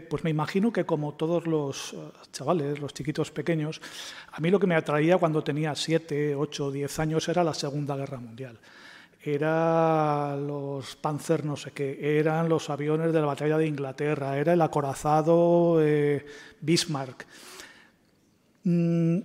[0.00, 1.96] pues me imagino que como todos los eh,
[2.32, 3.80] chavales, los chiquitos pequeños,
[4.32, 7.96] a mí lo que me atraía cuando tenía 7, 8, 10 años era la Segunda
[7.96, 8.58] Guerra Mundial.
[9.22, 14.52] Era los Panzer no sé qué, eran los aviones de la batalla de Inglaterra, era
[14.52, 16.26] el acorazado eh,
[16.60, 17.26] Bismarck.
[18.64, 19.18] Mm,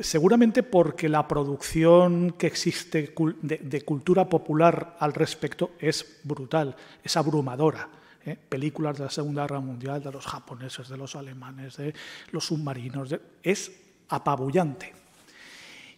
[0.00, 7.88] seguramente porque la producción que existe de, cultura popular al respecto es brutal, es abrumadora.
[8.26, 8.36] ¿Eh?
[8.48, 11.94] Películas de la Segunda Guerra Mundial, de los japoneses, de los alemanes, de
[12.30, 13.72] los submarinos, es
[14.08, 14.92] apabullante.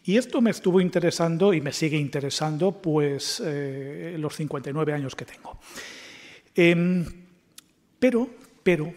[0.04, 5.24] Y esto me estuvo interesando y me sigue interesando pues eh, los 59 años que
[5.24, 5.58] tengo.
[6.54, 7.04] Em,
[7.98, 8.30] pero,
[8.62, 8.94] pero,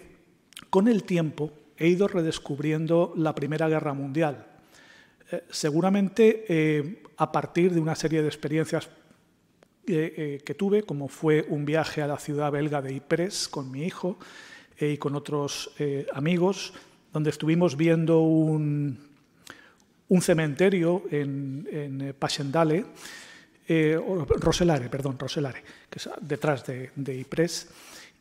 [0.70, 4.46] con el tiempo he ido redescubriendo la Primera Guerra Mundial,
[5.32, 8.88] eh, seguramente eh, a partir de una serie de experiencias
[9.88, 13.84] eh, que tuve, como fue un viaje a la ciudad belga de Ypres con mi
[13.84, 14.18] hijo
[14.80, 15.72] y con otros
[16.14, 16.74] amigos,
[17.12, 18.98] donde estuvimos viendo un,
[20.08, 22.86] un cementerio en, en Pasendale,
[23.68, 27.68] Roselare, perdón, Roselare, que es detrás de, de Ypres,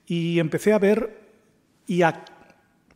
[0.06, 1.29] y empecé a ver
[1.86, 2.25] y a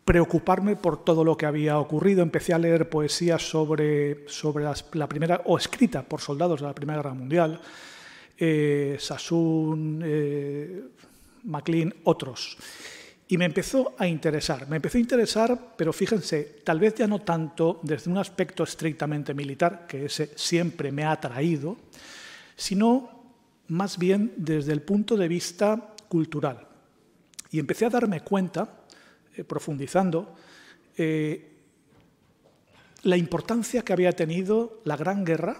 [0.04, 2.22] preocuparme por todo lo que había ocurrido.
[2.22, 6.98] Empecé a leer poesía sobre, sobre la primera, o escrita por soldados de la Primera
[6.98, 7.60] Guerra Mundial,
[8.38, 10.82] eh, Sassoon, eh,
[11.44, 12.56] MacLean, otros.
[13.28, 14.68] Y me empezó a interesar.
[14.68, 19.32] Me empezó a interesar, pero fíjense, tal vez ya no tanto desde un aspecto estrictamente
[19.32, 21.76] militar, que ese siempre me ha atraído,
[22.56, 23.22] sino
[23.68, 26.66] más bien desde el punto de vista cultural.
[27.50, 28.84] Y empecé a darme cuenta
[29.36, 30.36] eh, profundizando,
[33.04, 35.56] la importancia que había tenido la Gran Guerra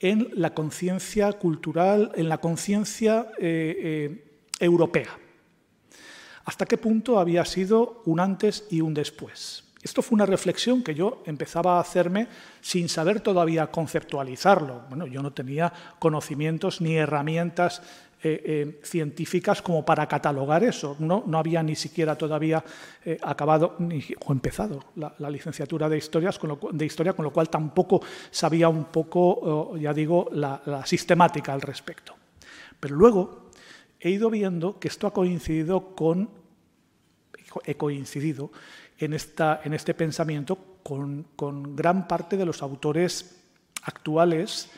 [0.00, 4.24] en la conciencia cultural, en la conciencia eh,
[4.60, 5.18] europea.
[6.44, 9.64] Hasta qué punto había sido un antes y un después.
[9.82, 12.26] Esto fue una reflexión que yo empezaba a hacerme
[12.60, 14.84] sin saber todavía conceptualizarlo.
[14.88, 17.82] Bueno, yo no tenía conocimientos ni herramientas
[18.28, 20.96] eh, eh, científicas como para catalogar eso.
[20.98, 22.64] No, no había ni siquiera todavía
[23.04, 26.40] eh, acabado ni, o empezado la, licenciatura de, historias,
[26.72, 28.00] de historia, con lo cual tampoco
[28.32, 32.16] sabía un poco, ya digo, la, sistemática al respecto.
[32.80, 33.50] Pero luego
[34.00, 36.28] he ido viendo que esto ha coincidido con,
[37.64, 38.50] he coincidido
[38.98, 43.40] en, esta, en este pensamiento con, con, gran parte de los autores
[43.82, 44.68] actuales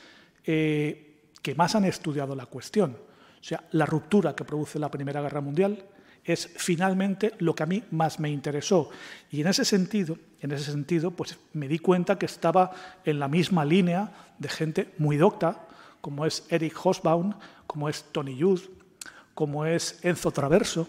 [0.44, 3.07] que más han estudiado la cuestión.
[3.40, 5.84] O sea, la ruptura que produce la Primera Guerra Mundial
[6.24, 8.90] es finalmente lo que a mí más me interesó.
[9.30, 12.72] Y en ese sentido, en ese sentido, pues me di cuenta que estaba
[13.04, 15.66] en la misma línea de gente muy docta,
[16.00, 17.34] como es Eric Hosbaum,
[17.66, 18.62] como es Tony Youth,
[19.34, 20.88] como es Enzo Traverso,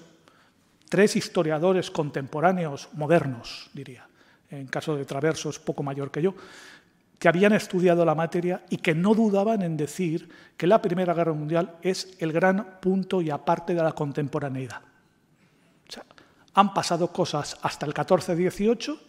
[0.90, 4.08] tres historiadores contemporáneos modernos, diría.
[4.50, 6.34] En caso de Traverso es poco mayor que yo,
[7.20, 11.34] que habían estudiado la materia y que no dudaban en decir que la Primera Guerra
[11.34, 14.82] Mundial es el gran punto y aparte de la contemporaneidad.
[16.54, 19.00] han pasado cosas hasta el 14-18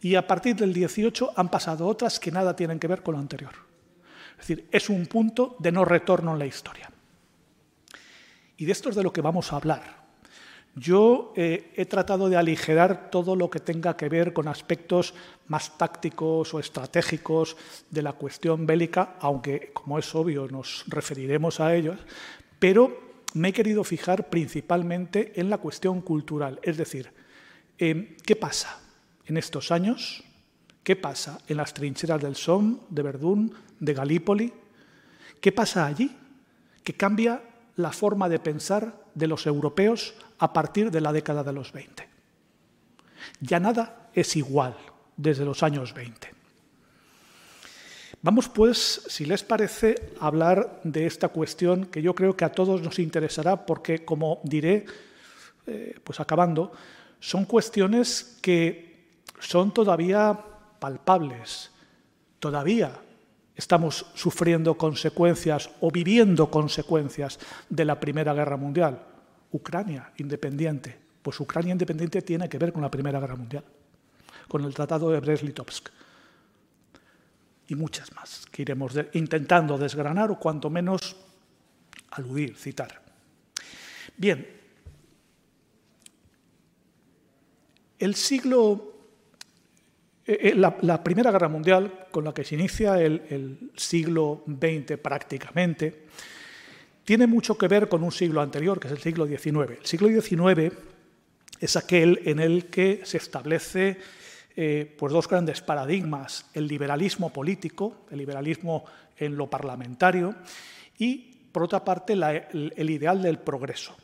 [0.00, 3.20] y a partir del 18 han pasado otras que nada tienen que ver con lo
[3.20, 3.52] anterior.
[4.32, 6.90] Es decir, es un punto de no retorno en la historia.
[8.56, 10.05] Y de esto es de lo que vamos a hablar.
[10.78, 15.14] Yo eh, he tratado de aligerar todo lo que tenga que ver con aspectos
[15.48, 17.56] más tácticos o estratégicos
[17.90, 21.98] de la cuestión bélica, aunque, como es obvio, nos referiremos a ellos,
[22.58, 27.10] pero me he querido fijar principalmente en la cuestión cultural, es decir,
[27.78, 28.78] eh, ¿qué pasa
[29.24, 30.24] en estos años?
[30.82, 34.52] ¿Qué pasa en las trincheras del Somme, de Verdún, de Galípoli?
[35.40, 36.14] ¿Qué pasa allí?
[36.84, 37.42] Que cambia
[37.76, 42.06] la forma de pensar de los europeos a partir de la década de los 20.
[43.40, 44.76] Ya nada es igual
[45.16, 46.36] desde los años 20.
[48.22, 52.52] Vamos pues, si les parece, a hablar de esta cuestión que yo creo que a
[52.52, 54.84] todos nos interesará porque, como diré,
[55.66, 56.72] eh, pues acabando,
[57.18, 60.38] son cuestiones que son todavía
[60.78, 61.70] palpables,
[62.38, 62.92] todavía
[63.56, 67.38] estamos sufriendo consecuencias o viviendo consecuencias
[67.68, 69.02] de la Primera Guerra Mundial.
[69.52, 70.96] Ucrania independiente.
[71.22, 73.64] Pues Ucrania independiente tiene que ver con la Primera Guerra Mundial,
[74.46, 75.88] con el Tratado de Brest-Litovsk
[77.68, 81.16] y muchas más que iremos intentando desgranar o cuanto menos
[82.10, 83.02] aludir, citar.
[84.16, 84.46] Bien,
[87.98, 88.95] el siglo,
[90.26, 96.06] eh, eh, la, Primera Guerra Mundial, con la que se inicia el siglo XX prácticamente,
[97.06, 99.78] tiene mucho que ver con un siglo anterior, que es el siglo XIX.
[99.78, 100.74] El siglo XIX
[101.60, 103.96] es aquel en el que se establece
[104.56, 108.84] eh, pues dos grandes paradigmas, el liberalismo político, el liberalismo
[109.16, 110.34] en lo parlamentario,
[110.98, 113.94] y, por otra parte, el, ideal del progreso.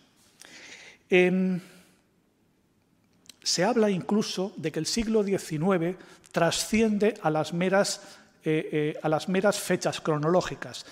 [3.42, 5.96] Se habla incluso de que el siglo XIX
[6.30, 10.86] trasciende a las meras, eh, eh, a las meras fechas cronológicas.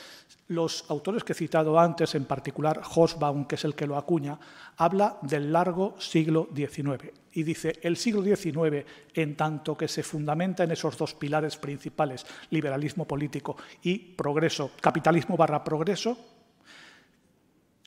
[0.49, 4.39] Los autores que he citado antes, en particular Hosbaum, que es el que lo acuña,
[4.77, 10.65] habla del largo siglo XIX y dice el siglo XIX, en tanto que se fundamenta
[10.65, 16.19] en esos dos pilares principales, liberalismo político y progreso, capitalismo barra progreso,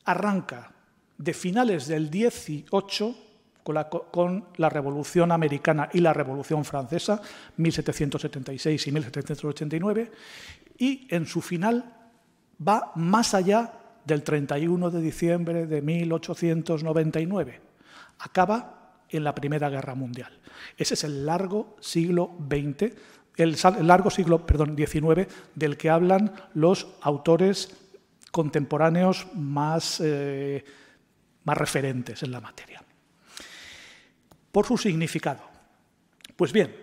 [0.06, 0.71] arranca
[1.18, 3.33] de finales del XVIII
[3.63, 7.21] con la, Revolución Americana y la Revolución Francesa,
[7.57, 10.12] 1776 y 1789,
[10.77, 11.86] y en su final
[12.65, 13.74] va más allá
[14.06, 17.62] del 31 de diciembre de 1899.
[18.19, 20.39] Acaba en la Primera Guerra Mundial.
[20.77, 22.94] Ese es el largo siglo XX,
[23.38, 23.57] el
[23.88, 27.77] largo siglo perdón, XIX del que hablan los autores
[28.31, 30.63] contemporáneos más, eh,
[31.44, 32.83] más referentes en la materia.
[34.54, 35.42] Por su significado.
[36.36, 36.76] Pues bien,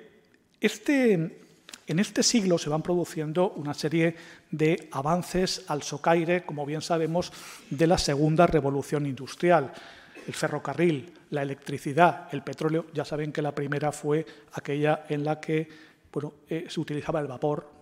[0.61, 1.13] este,
[1.87, 4.17] en este siglo se van produciendo una serie
[4.51, 7.33] de avances al socaire, como bien sabemos,
[7.71, 9.73] de la segunda revolución industrial.
[10.27, 15.39] El ferrocarril, la electricidad, el petróleo, ya saben que la primera fue aquella en la
[15.39, 15.69] que
[16.13, 17.80] bueno, eh, se utilizaba el vapor.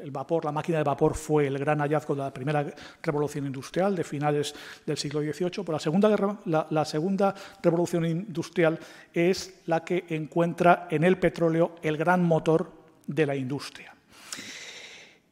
[0.00, 2.66] El vapor, la máquina de vapor fue el gran hallazgo de la primera
[3.02, 4.54] revolución industrial de finales
[4.86, 6.38] del siglo XVIII, pero la segunda,
[6.70, 8.78] la segunda revolución industrial
[9.12, 12.72] es la que encuentra en el petróleo el gran motor
[13.06, 13.94] de la industria.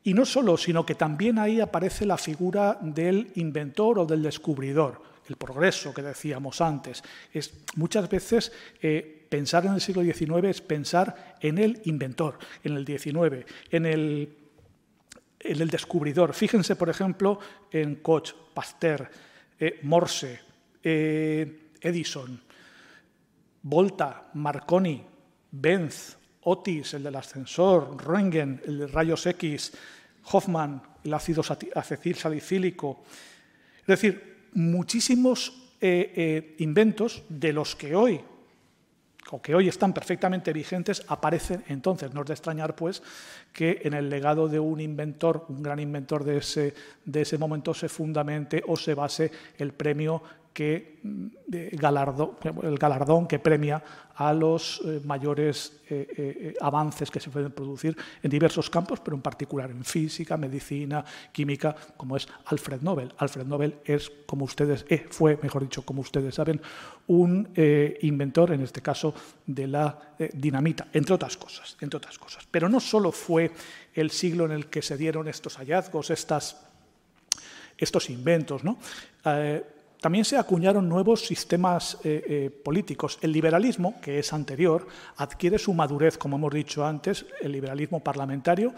[0.02, 5.02] Y no solo, sino que también ahí aparece la figura del inventor o del descubridor,
[5.28, 7.02] el progreso que decíamos antes.
[7.32, 12.76] Es, muchas veces eh, pensar en el siglo XIX es pensar en el inventor, en
[12.76, 14.36] el XIX, en el,
[15.40, 16.34] en el descubridor.
[16.34, 17.38] Fíjense, por ejemplo,
[17.70, 19.10] en Koch, Pasteur,
[19.58, 20.40] eh, Morse,
[20.82, 22.40] eh, Edison,
[23.62, 25.02] Volta, Marconi,
[25.50, 29.72] Benz, Otis, el del ascensor, Röntgen, el de rayos X,
[30.32, 31.42] Hoffman, el ácido
[31.74, 33.02] acetil salicílico.
[33.80, 38.20] Es decir, muchísimos eh, inventos de los que hoy
[39.30, 42.12] o que hoy están perfectamente vigentes, aparecen entonces.
[42.12, 43.02] No es de extrañar, pues,
[43.52, 46.74] que en el legado de un inventor, un gran inventor de ese,
[47.04, 50.22] de ese momento, se fundamente o se base el premio
[50.52, 53.82] que mm, el galardón que premia
[54.20, 59.16] a los eh, mayores eh, eh, avances que se pueden producir en diversos campos, pero
[59.16, 61.02] en particular en física, medicina,
[61.32, 63.14] química, como es Alfred Nobel.
[63.16, 66.60] Alfred Nobel es, como ustedes, fue, mejor dicho, como ustedes saben,
[67.06, 67.48] un
[68.02, 69.14] inventor, en este caso,
[69.46, 72.46] de la dinamita, entre otras cosas, entre otras cosas.
[72.50, 73.50] Pero no solo fue
[73.94, 76.60] el siglo en el que se dieron estos hallazgos, estas,
[77.78, 78.78] estos inventos, ¿no?
[80.00, 83.18] También se acuñaron nuevos sistemas eh, eh, políticos.
[83.20, 84.86] El liberalismo, que es anterior,
[85.16, 88.72] adquiere su madurez, como hemos dicho antes, el liberalismo parlamentario,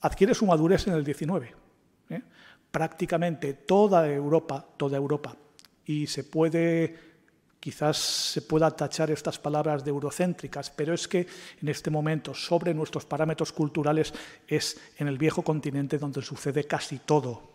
[0.00, 1.46] adquiere su madurez en el XIX.
[2.10, 2.22] ¿eh?
[2.72, 5.36] Prácticamente toda Europa, toda Europa,
[5.86, 6.96] y se puede,
[7.60, 11.28] quizás se pueda tachar estas palabras de eurocéntricas, pero es que
[11.60, 14.12] en este momento, sobre nuestros parámetros culturales,
[14.48, 17.52] es en el viejo continente donde sucede casi todo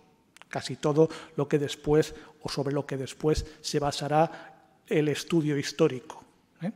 [0.50, 2.16] casi todo lo que después
[2.48, 6.24] sobre lo que después se basará el estudio histórico.
[6.62, 6.72] ¿eh?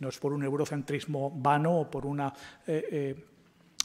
[0.00, 2.32] No es por un eurocentrismo vano o por una
[2.66, 3.24] eh, eh,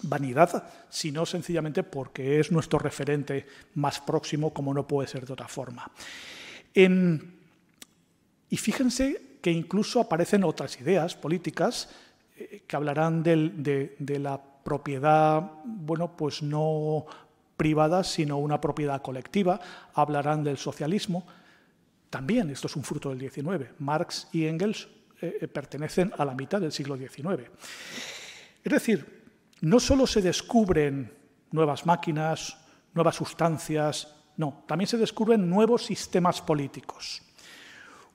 [0.03, 3.45] vanidad, sino sencillamente porque es nuestro referente
[3.75, 5.89] más próximo, como no puede ser de otra forma.
[8.49, 11.89] y fíjense que incluso aparecen otras ideas políticas
[12.67, 17.05] que hablarán de, de la propiedad, bueno, pues no
[17.61, 19.59] privada, sino una propiedad colectiva.
[19.93, 21.27] Hablarán del socialismo.
[22.09, 23.69] También esto es un fruto del XIX.
[23.77, 24.87] Marx y Engels
[25.21, 27.51] eh, eh, pertenecen a la mitad del siglo XIX.
[28.63, 29.21] Es decir,
[29.61, 31.13] no solo se descubren
[31.51, 32.57] nuevas máquinas,
[32.95, 37.21] nuevas sustancias, no, también se descubren nuevos sistemas políticos.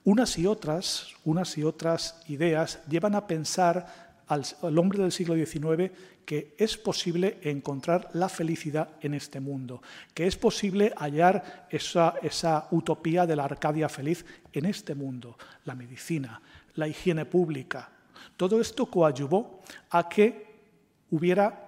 [0.03, 5.91] Unas y otras, unas y otras ideas llevan a pensar al, hombre del siglo XIX
[6.25, 9.81] que es posible encontrar la felicidad en este mundo,
[10.13, 15.75] que es posible hallar esa, esa utopía de la Arcadia feliz en este mundo, la
[15.75, 16.41] medicina,
[16.75, 17.89] la higiene pública.
[18.35, 20.47] Todo esto coadyuvó a que
[21.11, 21.67] hubiera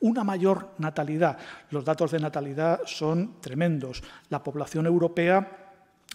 [0.00, 1.38] una mayor natalidad.
[1.70, 4.02] Los datos de natalidad son tremendos.
[4.28, 5.74] La población europea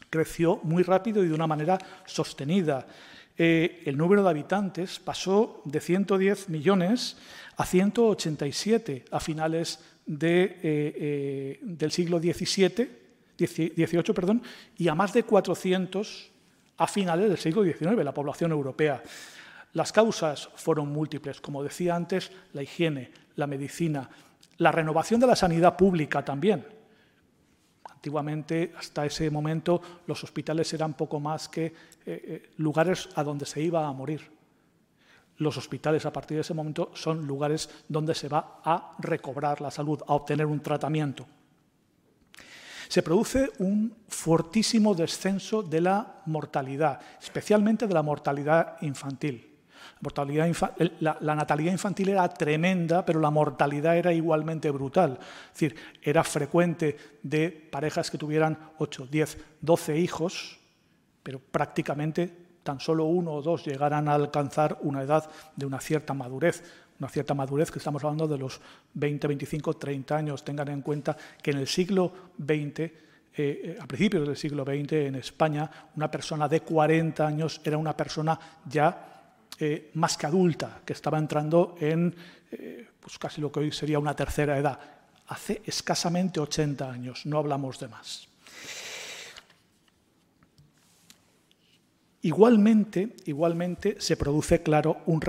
[0.09, 2.85] creció muy rápido y de una manera sostenida.
[3.37, 7.17] Eh, el número de habitantes pasó de 110 millones
[7.57, 12.89] a 187 a finales de, eh, eh, del siglo XVII,
[13.37, 14.41] XVIII perdón,
[14.77, 16.31] y a más de 400
[16.77, 19.01] a finales del siglo XIX, la población europea.
[19.73, 24.09] Las causas fueron múltiples, como decía antes, la higiene, la medicina,
[24.57, 26.65] la renovación de la sanidad pública también.
[28.05, 31.73] Antiguamente, hasta ese momento, los hospitales eran poco más que eh,
[32.05, 34.21] eh, lugares a donde se iba a morir.
[35.37, 39.71] Los hospitales, a partir de ese momento, son lugares donde se va a recobrar la
[39.71, 41.25] salud, a obtener un tratamiento.
[42.89, 49.54] Se produce un fortísimo descenso de la mortalidad, especialmente de la mortalidad infantil
[50.99, 55.17] la, natalidad infantil era tremenda, pero la mortalidad era igualmente brutal.
[55.21, 60.59] Es decir, era frecuente de parejas que tuvieran 8, 10, 12 hijos,
[61.23, 66.13] pero prácticamente tan solo uno o dos llegaran a alcanzar una edad de una cierta
[66.13, 66.63] madurez.
[66.99, 68.61] Una cierta madurez que estamos hablando de los
[68.93, 70.45] 20, 25, 30 años.
[70.45, 72.91] Tengan en cuenta que en el siglo XX eh,
[73.37, 77.95] eh, a principios del siglo XX en España, una persona de 40 años era una
[77.95, 79.14] persona ya
[79.59, 82.15] eh, más que adulta, que estaba entrando en
[82.51, 84.79] eh, pues casi lo que hoy sería una tercera edad.
[85.27, 88.27] Hace escasamente 80 años, no hablamos de más.
[92.21, 95.21] Igualmente, igualmente se produce, claro, un,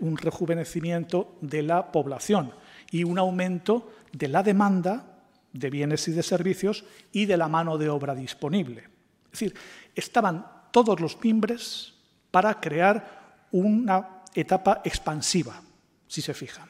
[0.00, 2.52] un rejuvenecimiento de la población
[2.90, 5.18] y un aumento de la demanda
[5.52, 8.84] de bienes y de servicios y de la mano de obra disponible.
[9.26, 9.54] Es decir,
[9.94, 11.94] estaban todos los mimbres
[12.30, 13.19] para crear
[13.52, 15.60] una etapa expansiva,
[16.06, 16.68] si se fijan.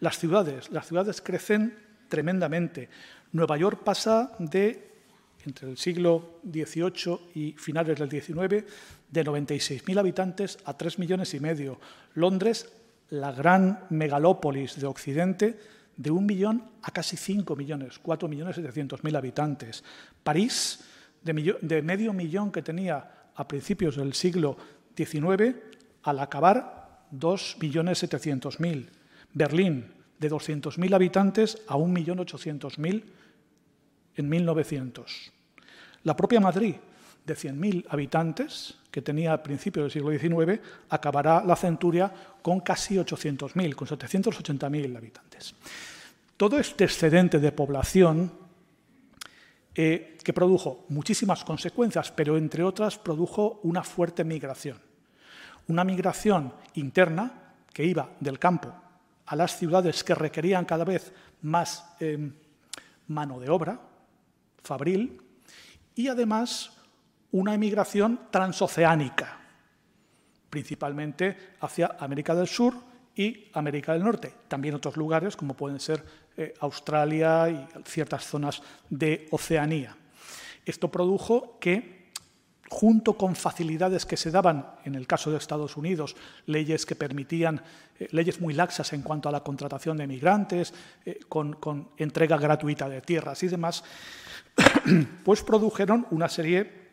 [0.00, 2.88] Las ciudades, las ciudades crecen tremendamente.
[3.32, 4.90] Nueva York pasa de,
[5.44, 8.64] entre el siglo XVIII y finales del XIX,
[9.10, 11.80] de 96.000 habitantes a 3 millones y medio.
[12.14, 12.70] Londres,
[13.10, 15.58] la gran megalópolis de Occidente,
[15.96, 19.84] de un millón a casi 5 millones, 4 millones 700.000 habitantes.
[20.22, 20.80] París,
[21.22, 24.56] de medio millón que tenía a principios del siglo
[24.96, 25.54] XIX,
[26.04, 28.88] al acabar 2.700.000.
[29.32, 33.04] Berlín, de 200.000 habitantes a 1.800.000
[34.16, 35.32] en 1900.
[36.04, 36.76] La propia Madrid,
[37.26, 42.96] de 100.000 habitantes, que tenía a principios del siglo XIX, acabará la centuria con casi
[42.96, 45.54] 800.000, con 780.000 habitantes.
[46.36, 48.32] Todo este excedente de población
[49.74, 54.78] eh, que produjo muchísimas consecuencias, pero entre otras produjo una fuerte migración
[55.68, 57.32] una migración interna
[57.72, 58.74] que iba del campo
[59.26, 62.32] a las ciudades que requerían cada vez más em,
[63.08, 63.80] mano de obra,
[64.62, 65.20] fabril,
[65.94, 66.72] y además
[67.32, 69.40] una emigración transoceánica,
[70.50, 72.74] principalmente hacia América del Sur
[73.14, 76.04] y América del Norte, también otros lugares como pueden ser
[76.36, 79.96] eh, Australia y ciertas zonas de Oceanía.
[80.64, 81.93] Esto produjo que
[82.74, 86.16] junto con facilidades que se daban, en el caso de Estados Unidos,
[86.46, 87.62] leyes que permitían,
[88.00, 90.74] eh, leyes muy laxas en cuanto a la contratación de migrantes,
[91.06, 91.54] eh, con,
[91.96, 93.84] entrega gratuita de tierras y demás,
[95.24, 96.90] pues produjeron una serie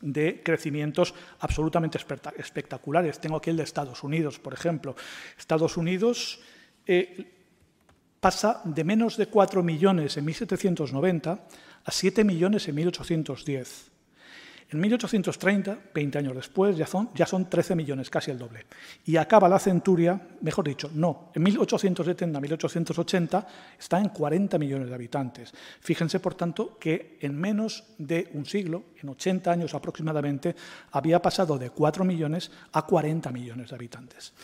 [0.00, 1.98] de crecimientos absolutamente
[2.38, 3.20] espectaculares.
[3.20, 4.96] Tengo aquí el de Estados Unidos, por ejemplo.
[5.36, 6.40] Estados Unidos
[6.86, 7.30] eh,
[8.18, 11.38] pasa de menos de 4 millones en 1790
[11.84, 13.87] a 7 millones en 1810.
[14.70, 18.66] En 1830, 20 años después, ya son, ya son 13 millones, casi el doble.
[19.06, 23.46] Y acaba la centuria, mejor dicho, no, en 1870-1880
[23.78, 25.54] está en 40 millones de habitantes.
[25.80, 30.54] Fíjense, por tanto, que en menos de un siglo, en 80 años aproximadamente,
[30.92, 34.34] había pasado de 4 millones a 40 millones de habitantes.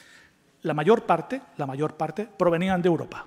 [0.62, 3.26] La mayor parte, la mayor parte provenían de Europa.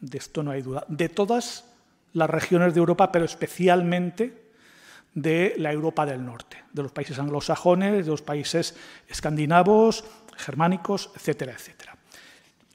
[0.00, 0.86] De esto no hay duda.
[0.88, 1.66] De todas
[2.14, 4.43] las regiones de Europa, pero especialmente
[5.14, 8.76] de la Europa del Norte, de los países anglosajones, de los países
[9.08, 10.04] escandinavos,
[10.36, 11.96] germánicos, etcétera, etcétera.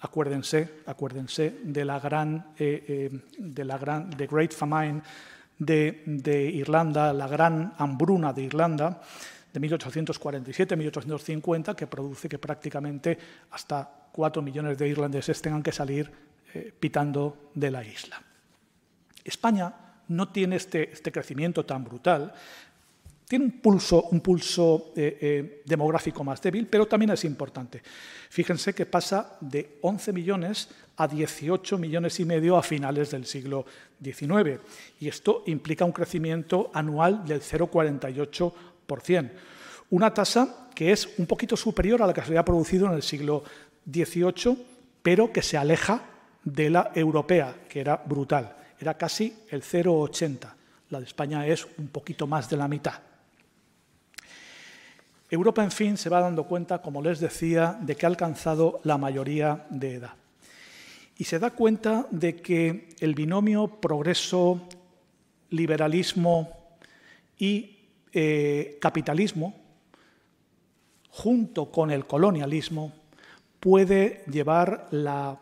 [0.01, 5.01] Acuérdense, acuérdense de la gran, eh, eh, de la gran, the Great Famine
[5.57, 9.01] de, Irlanda, la gran hambruna de Irlanda
[9.51, 13.17] de 1847-1850, que produce que prácticamente
[13.51, 16.09] hasta cuatro millones de irlandeses tengan que salir
[16.53, 18.21] eh, pitando de la isla.
[19.25, 22.33] España no tiene este, este, crecimiento tan brutal,
[23.27, 27.81] Tiene un pulso, eh, eh, demográfico más débil, pero también es importante.
[28.29, 33.65] Fíjense que pasa de 11 millones a 18 millones y medio a finales del siglo
[34.03, 34.59] XIX.
[34.99, 39.31] Y esto implica un crecimiento anual del 0,48%.
[39.91, 43.03] Una tasa que es un poquito superior a la que se había producido en el
[43.03, 43.43] siglo
[43.85, 44.57] XVIII,
[45.01, 46.03] pero que se aleja
[46.43, 48.55] de la europea, que era brutal.
[48.79, 50.53] Era casi el 0,80.
[50.89, 52.93] La de España es un poquito más de la mitad.
[55.29, 58.97] Europa, en fin, se va dando cuenta, como les decía, de que ha alcanzado la
[58.97, 60.13] mayoría de edad.
[61.17, 64.61] Y se da cuenta de que el binomio progreso,
[65.49, 66.49] liberalismo
[67.37, 67.77] y
[68.13, 69.53] eh, capitalismo,
[71.11, 72.93] junto con el colonialismo,
[73.59, 75.37] puede llevar la,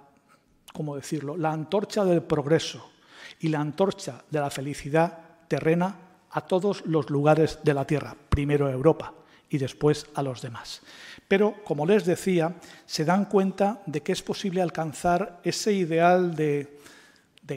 [0.73, 2.96] ¿cómo decirlo?, la antorcha del progreso
[3.39, 5.17] y la antorcha de la felicidad
[5.47, 5.95] terrena
[6.31, 9.13] a todos los lugares de la Tierra, primero a Europa
[9.49, 10.81] y después a los demás.
[11.27, 16.79] Pero, como les decía, se dan cuenta de que es posible alcanzar ese ideal de,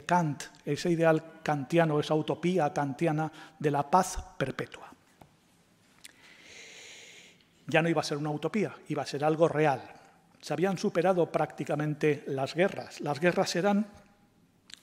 [0.05, 4.91] Kant, ese ideal kantiano, esa utopía kantiana de la paz perpetua.
[7.67, 9.81] Ya no iba a ser una utopía, iba a ser algo real.
[10.41, 12.99] Se habían superado prácticamente las guerras.
[12.99, 13.85] Las guerras eran,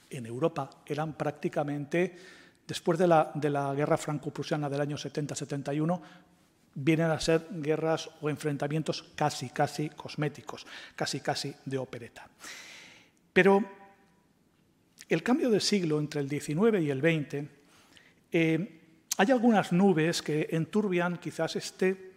[0.09, 2.15] en Europa, eran prácticamente,
[2.67, 6.01] después de la, de la guerra franco-prusiana del año 70-71,
[6.75, 12.27] vienen a ser guerras o enfrentamientos casi, casi cosméticos, casi, casi de opereta.
[13.33, 13.63] Pero
[15.07, 17.49] el cambio de siglo entre el XIX y el XX,
[18.31, 18.81] eh,
[19.17, 22.13] hay algunas nubes que enturbian quizás este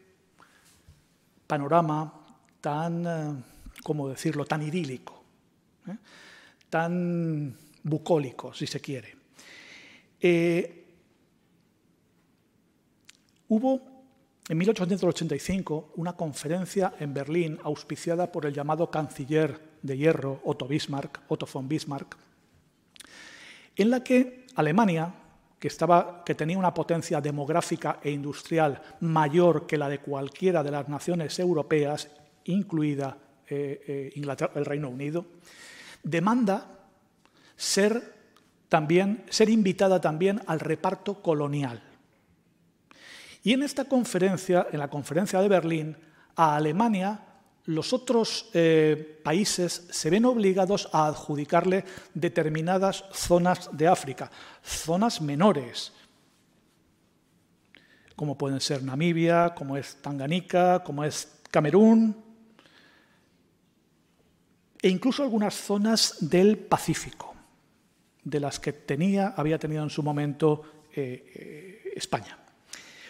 [1.47, 2.13] panorama
[2.61, 3.43] tan, eh,
[3.83, 5.25] ¿cómo decirlo?, tan idílico,
[5.89, 5.97] ¿eh?
[6.71, 9.17] tan bucólico, si se quiere.
[13.49, 13.93] hubo
[14.49, 21.21] en 1885, una conferencia en Berlín auspiciada por el llamado canciller de hierro Otto Bismarck,
[21.29, 22.17] Otto von Bismarck,
[23.77, 25.15] en la que Alemania,
[25.61, 31.39] que tenía una potencia demográfica e industrial mayor que la de cualquiera de las naciones
[31.39, 32.11] europeas,
[32.45, 33.17] incluida
[33.49, 35.25] eh, eh, el Reino Unido,
[36.03, 36.82] demanda
[37.63, 38.17] ser,
[38.69, 41.81] también, ser invitada también al reparto colonial.
[43.45, 45.97] Y en esta conferencia, en la conferencia de Berlín,
[46.35, 47.21] a Alemania
[47.67, 54.29] los otros eh, países se ven obligados a adjudicarle determinadas zonas de África,
[54.65, 55.93] zonas menores,
[58.17, 62.17] como pueden ser Namibia, como es Tanganica, como es Camerún,
[64.83, 67.32] e incluso algunas zonas del Pacífico,
[68.25, 70.63] de las que tenía, había tenido en su momento
[70.95, 72.39] eh, eh, España.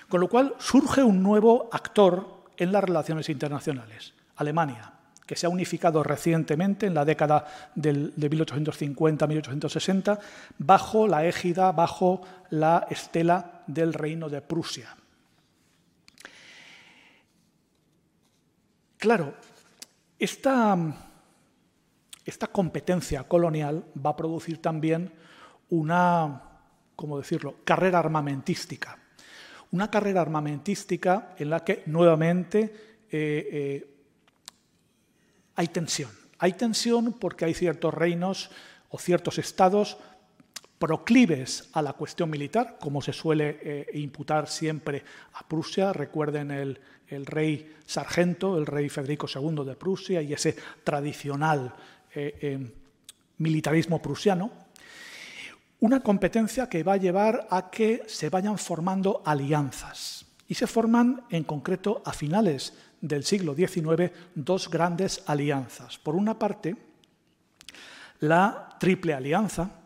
[0.09, 4.93] Con lo cual surge un nuevo actor en las relaciones internacionales, Alemania,
[5.27, 10.19] que se ha unificado recientemente en la década de 1850-1860
[10.59, 14.97] bajo la égida, bajo la estela del reino de Prusia.
[18.99, 19.35] Claro,
[20.19, 20.77] esta,
[22.25, 25.13] esta competencia colonial va a producir también
[25.71, 26.43] una,
[26.97, 28.99] ¿cómo decirlo?, carrera armamentística
[29.73, 32.61] una carrera armamentística en la que nuevamente
[33.11, 33.95] eh, eh,
[35.57, 36.11] hay tensión.
[36.39, 38.51] Hay tensión porque hay ciertos reinos
[38.91, 39.97] o ciertos estados
[40.79, 45.05] proclives a la cuestión militar, como se suele eh, imputar siempre
[45.35, 45.93] a Prusia.
[45.93, 51.73] Recuerden el, el, rey sargento, el rey Federico II de Prusia y ese tradicional
[53.39, 54.51] militarismo prusiano.
[55.81, 60.27] Una competencia que va a llevar a que se vayan formando alianzas.
[60.47, 65.99] Y se forman, en concreto, a finales del siglo XIX, dos grandes alianzas.
[65.99, 66.77] Por una parte,
[68.21, 69.81] la Triple Alianza,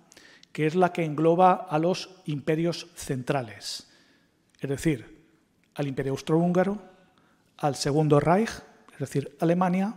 [0.52, 3.88] que es la que engloba a los imperios centrales,
[4.60, 5.24] es decir,
[5.74, 6.78] al Imperio Austrohúngaro,
[7.58, 8.50] al Segundo Reich,
[8.92, 9.94] es decir, Alemania,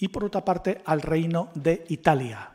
[0.00, 2.50] y por otra parte al Reino de Italia,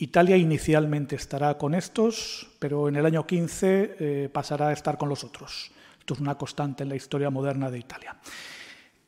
[0.00, 5.08] Italia inicialmente estará con estos, pero en el año 15 eh, pasará a estar con
[5.08, 5.72] los otros.
[5.98, 8.16] Esto es una constante en la historia moderna de Italia.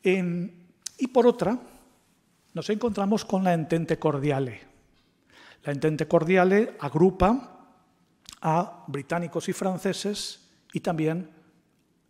[0.03, 1.57] y por otra,
[2.55, 4.61] nos encontramos con la Entente Cordiale.
[5.63, 7.69] La Entente Cordiale agrupa
[8.41, 11.31] a británicos y franceses y también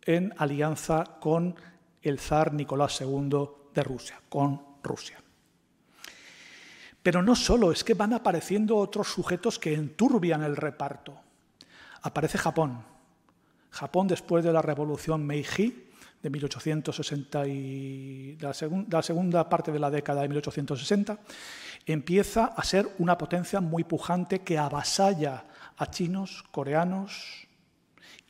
[0.03, 1.55] en alianza con
[2.01, 5.17] el zar Nicolás II de Rusia, con Rusia.
[7.03, 11.15] Pero no solo, es que van apareciendo otros sujetos que enturbian el reparto.
[12.03, 12.83] Aparece Japón.
[13.71, 15.87] Japón, después de la revolución Meiji
[16.21, 18.53] de 1860 y la,
[18.89, 21.17] la segunda parte de la década de 1860,
[21.87, 25.45] empieza a ser una potencia muy pujante que avasalla
[25.77, 27.47] a chinos, coreanos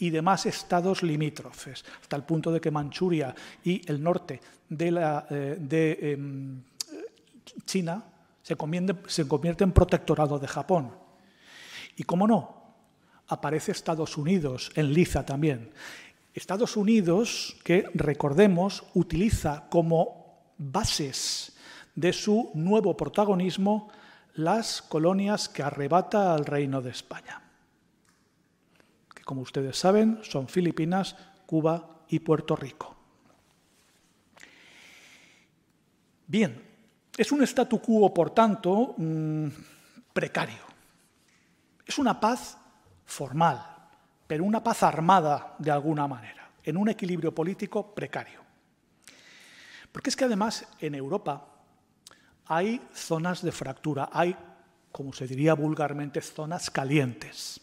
[0.02, 5.28] y demás estados limítrofes, hasta el punto de que Manchuria y el norte de, la,
[5.30, 6.64] eh, de em,
[7.66, 8.04] China
[8.42, 10.92] se convierte, se convierte en protectorado de Japón.
[11.96, 12.74] Y cómo no,
[13.28, 15.72] aparece Estados Unidos en liza también.
[16.34, 21.54] Estados Unidos, que recordemos, utiliza como bases
[21.94, 23.92] de su nuevo protagonismo
[24.34, 27.51] las colonias que arrebata al Reino de España,
[29.22, 32.96] que como ustedes saben son Filipinas, Cuba y Puerto Rico.
[36.26, 36.60] Bien,
[37.16, 39.48] es un statu quo, por tanto, mm,
[40.12, 40.64] precario.
[41.86, 42.58] Es una paz
[43.06, 43.64] formal,
[44.26, 48.42] pero una paz armada de alguna manera, en un equilibrio político precario.
[49.92, 51.46] Porque es que además en Europa
[52.46, 54.36] hay zonas de fractura, hay,
[54.92, 57.62] como se diría vulgarmente, zonas calientes.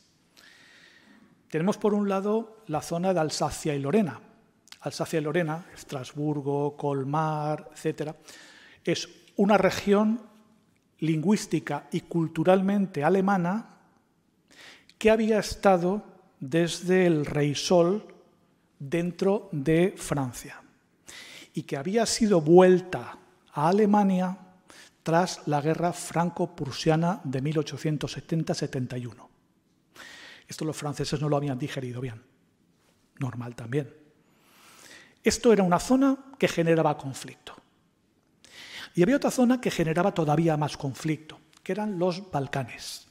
[1.50, 4.20] Tenemos por un lado la zona de Alsacia y Lorena.
[4.80, 8.12] Alsacia y Lorena, Estrasburgo, Colmar, etc.,
[8.84, 10.20] es una región
[11.00, 13.78] lingüística y culturalmente alemana
[14.96, 16.02] que había estado
[16.40, 18.06] desde el Rey Sol
[18.78, 20.62] dentro de Francia
[21.54, 23.18] y que había sido vuelta
[23.52, 24.38] a Alemania
[25.02, 29.28] tras la guerra franco-prusiana de 1870-71.
[30.48, 32.20] Esto los franceses no lo habían digerido bien.
[33.20, 33.94] Normal también.
[35.22, 37.54] Esto era una zona que generaba conflicto.
[38.94, 43.08] Y había otra zona que generaba todavía más conflicto, que eran los Balcanes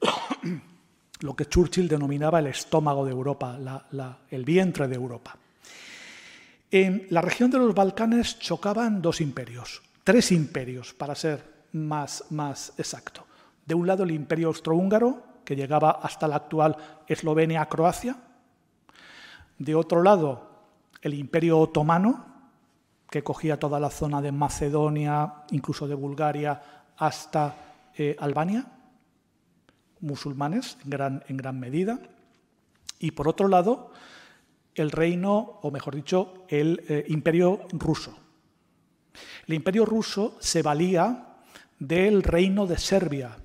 [1.20, 3.58] lo que Churchill denominaba el estómago de Europa,
[4.30, 5.36] el vientre de Europa.
[6.70, 12.72] En la región de los Balcanes chocaban dos imperios, tres imperios para ser más, más
[12.76, 13.26] exacto.
[13.64, 18.16] De un lado el imperio austrohúngaro, que llegaba hasta la actual Eslovenia-Croacia.
[19.58, 20.50] De otro lado
[21.00, 22.26] el imperio otomano,
[23.08, 26.60] que cogía toda la zona de Macedonia, incluso de Bulgaria,
[26.98, 27.54] hasta
[27.96, 28.66] eh, Albania
[30.00, 31.98] musulmanes en gran, en gran medida.
[32.98, 33.92] Y por otro lado,
[34.74, 38.16] el reino, o mejor dicho, el eh, imperio ruso.
[39.46, 41.36] El imperio ruso se valía
[41.78, 43.36] del reino de Serbia.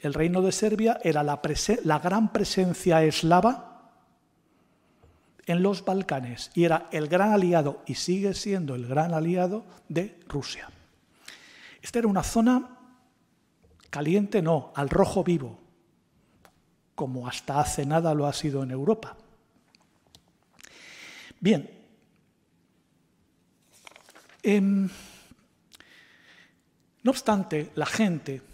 [0.00, 3.92] El reino de Serbia era la, gran presencia eslava
[5.46, 10.18] en los Balcanes y era el gran aliado, y sigue siendo el gran aliado de
[10.26, 10.70] Rusia.
[11.82, 12.78] Esta era una zona
[13.90, 15.58] caliente, no, al rojo vivo,
[16.94, 19.16] como hasta hace nada lo ha sido en Europa.
[21.40, 21.78] Bien.
[24.42, 24.88] Em,
[27.02, 28.49] no obstante, la gente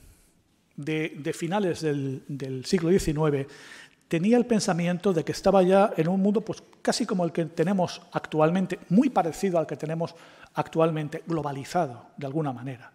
[0.76, 3.46] de, finales del, siglo XIX
[4.08, 7.44] tenía el pensamiento de que estaba ya en un mundo pues, casi como el que
[7.46, 10.14] tenemos actualmente, muy parecido al que tenemos
[10.54, 12.92] actualmente, globalizado de alguna manera.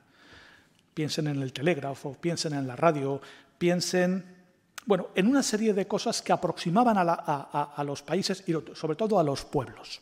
[0.94, 3.22] Piensen en el telégrafo, piensen en la radio,
[3.58, 4.42] piensen
[4.86, 9.24] bueno, en una serie de cosas que aproximaban a, los países y sobre todo a
[9.24, 10.02] los pueblos.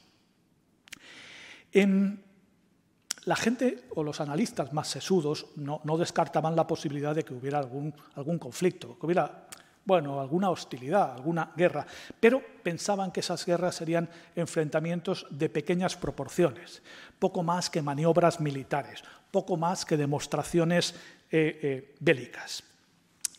[3.26, 7.94] La gente o los analistas más sesudos no, descartaban la posibilidad de que hubiera algún,
[8.40, 9.48] conflicto, que hubiera
[9.86, 11.86] bueno, alguna hostilidad, alguna guerra,
[12.20, 16.84] pero pensaban que esas guerras serían enfrentamientos de pequeñas proporciones,
[17.18, 20.94] poco más que maniobras militares, poco más que demostraciones
[21.32, 22.64] eh, eh, bélicas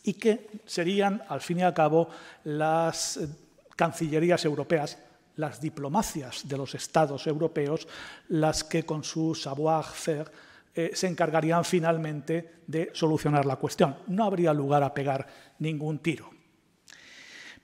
[0.03, 2.09] y que serían, al fin y al cabo,
[2.43, 3.27] las eh,
[3.75, 4.97] cancillerías europeas,
[5.35, 7.87] las diplomacias de los estados europeos,
[8.29, 10.31] las que con su savoir-faire
[10.73, 13.97] eh, se encargarían finalmente de solucionar la cuestión.
[14.07, 15.27] No habría lugar a pegar
[15.59, 16.29] ningún tiro.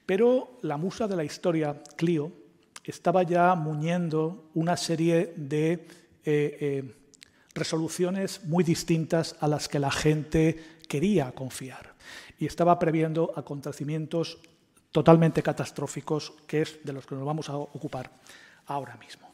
[0.06, 2.32] Pero la musa de la historia, Clio,
[2.84, 5.88] estaba ya muñendo una serie de
[6.24, 6.96] eh,
[7.54, 11.96] resoluciones muy distintas a las que la gente quería confiar
[12.40, 14.40] y estaba previendo acontecimientos
[14.91, 18.10] totalmente catastróficos, que es de los que nos vamos a ocupar
[18.67, 19.28] ahora mismo.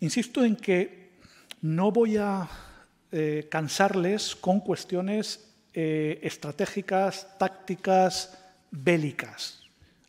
[0.00, 1.12] Insisto en que
[1.62, 2.48] no voy a
[3.10, 8.36] eh, cansarles con cuestiones eh, estratégicas, tácticas,
[8.70, 9.66] bélicas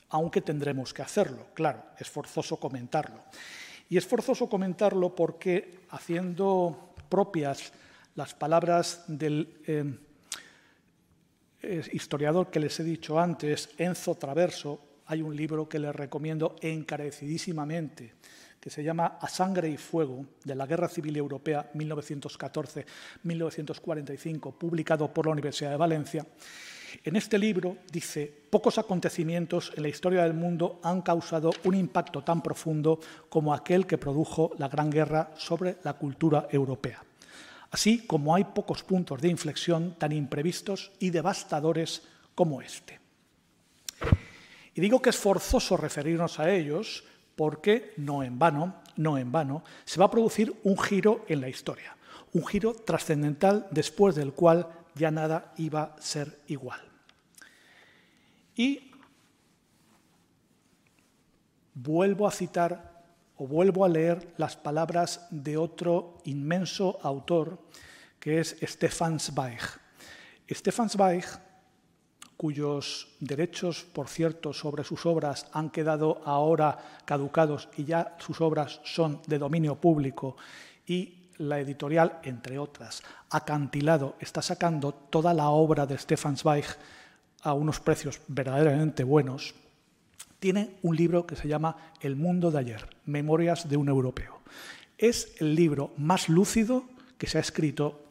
[0.09, 3.23] aunque tendremos que hacerlo, claro, es forzoso comentarlo.
[3.89, 7.73] Y es forzoso comentarlo porque, haciendo propias
[8.15, 9.93] las palabras del eh,
[11.91, 18.15] historiador que les he dicho antes, Enzo Traverso, hay un libro que les recomiendo encarecidísimamente,
[18.59, 25.27] que se llama A Sangre y Fuego, de la Guerra Civil Europea 1914-1945, publicado por
[25.27, 26.25] la Universidad de Valencia.
[27.03, 32.23] En este libro dice, pocos acontecimientos en la historia del mundo han causado un impacto
[32.23, 37.03] tan profundo como aquel que produjo la Gran Guerra sobre la cultura europea.
[37.71, 42.99] Así como hay pocos puntos de inflexión tan imprevistos y devastadores como este.
[44.73, 47.03] Y digo que es forzoso referirnos a ellos
[47.35, 51.49] porque no en vano, no en vano, se va a producir un giro en la
[51.49, 51.97] historia,
[52.33, 56.81] un giro trascendental después del cual ya nada iba a ser igual.
[58.55, 58.91] Y
[61.73, 63.03] vuelvo a citar
[63.37, 67.59] o vuelvo a leer las palabras de otro inmenso autor
[68.19, 69.61] que es Stefan Zweig.
[70.49, 71.25] Stefan Zweig,
[72.35, 78.81] cuyos derechos, por cierto, sobre sus obras han quedado ahora caducados y ya sus obras
[78.83, 80.35] son de dominio público
[80.85, 86.65] y la editorial, entre otras, Acantilado, está sacando toda la obra de Stefan Zweig
[87.41, 89.53] a unos precios verdaderamente buenos,
[90.39, 94.41] tiene un libro que se llama El mundo de ayer, Memorias de un europeo.
[94.97, 96.85] Es el libro más lúcido
[97.17, 98.03] que se ha escrito,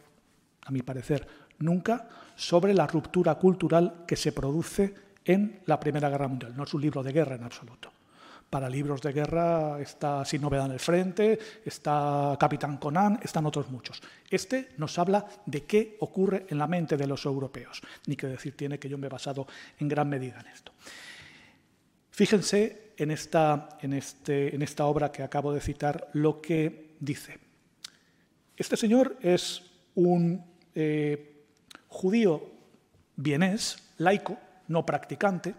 [0.64, 1.26] a mi parecer,
[1.58, 6.54] nunca sobre la ruptura cultural que se produce en la Primera Guerra Mundial.
[6.56, 7.90] No es un libro de guerra en absoluto.
[8.50, 13.70] Para libros de guerra está Sin novedad en el frente, está Capitán Conan, están otros
[13.70, 14.00] muchos.
[14.30, 17.82] Este nos habla de qué ocurre en la mente de los europeos.
[18.06, 19.46] Ni que decir tiene que yo me he basado
[19.78, 20.72] en gran medida en esto.
[22.10, 27.38] Fíjense en esta, en, este, en esta obra que acabo de citar lo que dice.
[28.56, 29.62] Este señor es
[29.96, 30.42] un
[30.74, 31.44] eh,
[31.88, 32.42] judío
[33.16, 35.54] vienés, laico, no practicante,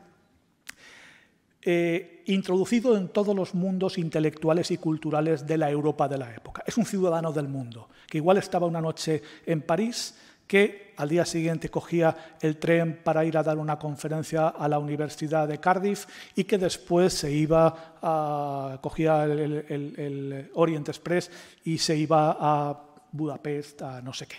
[1.69, 6.63] eh, introducido en todos los mundos intelectuales y culturales de la Europa de la época.
[6.65, 10.15] Es un ciudadano del mundo, que igual estaba una noche en París,
[10.47, 14.79] que al día siguiente cogía el tren para ir a dar una conferencia a la
[14.79, 21.29] Universidad de Cardiff y que después se iba a, cogía el, el Orient Express
[21.65, 24.37] y se iba a Budapest, a no sé qué.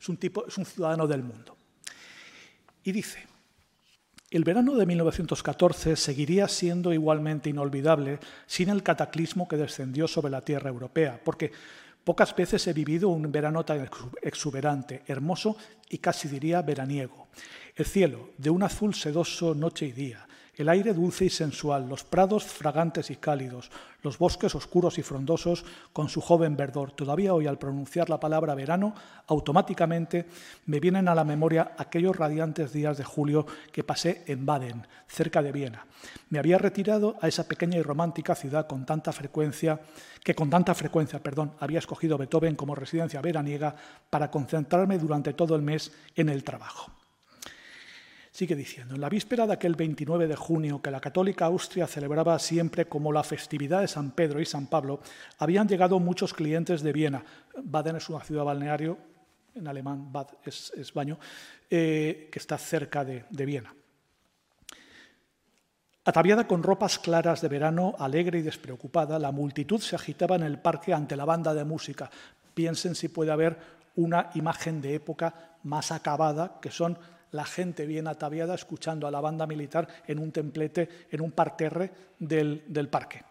[0.00, 1.54] Es un tipo, es un ciudadano del mundo.
[2.82, 3.31] Y dice,
[4.32, 10.40] el verano de 1914 seguiría siendo igualmente inolvidable sin el cataclismo que descendió sobre la
[10.40, 11.52] tierra europea, porque
[12.02, 13.86] pocas veces he vivido un verano tan
[14.22, 15.58] exuberante, hermoso
[15.90, 17.28] y casi diría veraniego.
[17.76, 22.04] El cielo, de un azul sedoso noche y día, el aire dulce y sensual, los
[22.04, 23.70] prados fragantes y cálidos,
[24.02, 26.92] los bosques oscuros y frondosos con su joven verdor.
[26.92, 28.94] Todavía hoy al pronunciar la palabra verano,
[29.28, 30.26] automáticamente
[30.66, 35.40] me vienen a la memoria aquellos radiantes días de julio que pasé en Baden, cerca
[35.40, 35.86] de Viena.
[36.28, 39.80] Me había retirado a esa pequeña y romántica ciudad con tanta frecuencia
[40.22, 43.74] que con tanta frecuencia, perdón, había escogido Beethoven como residencia veraniega
[44.10, 47.01] para concentrarme durante todo el mes en el trabajo.
[48.32, 52.38] Sigue diciendo, en la víspera de aquel 29 de junio que la católica Austria celebraba
[52.38, 55.02] siempre como la festividad de San Pedro y San Pablo,
[55.38, 57.22] habían llegado muchos clientes de Viena.
[57.62, 58.96] Baden es una ciudad balneario,
[59.54, 61.18] en alemán Bad es, baño,
[61.68, 63.74] eh, que está cerca de, de Viena.
[66.06, 70.58] Ataviada con ropas claras de verano, alegre y despreocupada, la multitud se agitaba en el
[70.58, 72.10] parque ante la banda de música.
[72.54, 73.58] Piensen si puede haber
[73.96, 76.96] una imagen de época más acabada, que son
[77.32, 81.90] la gente bien ataviada escuchando a la banda militar en un templete, en un parterre
[82.18, 83.22] del, del parque.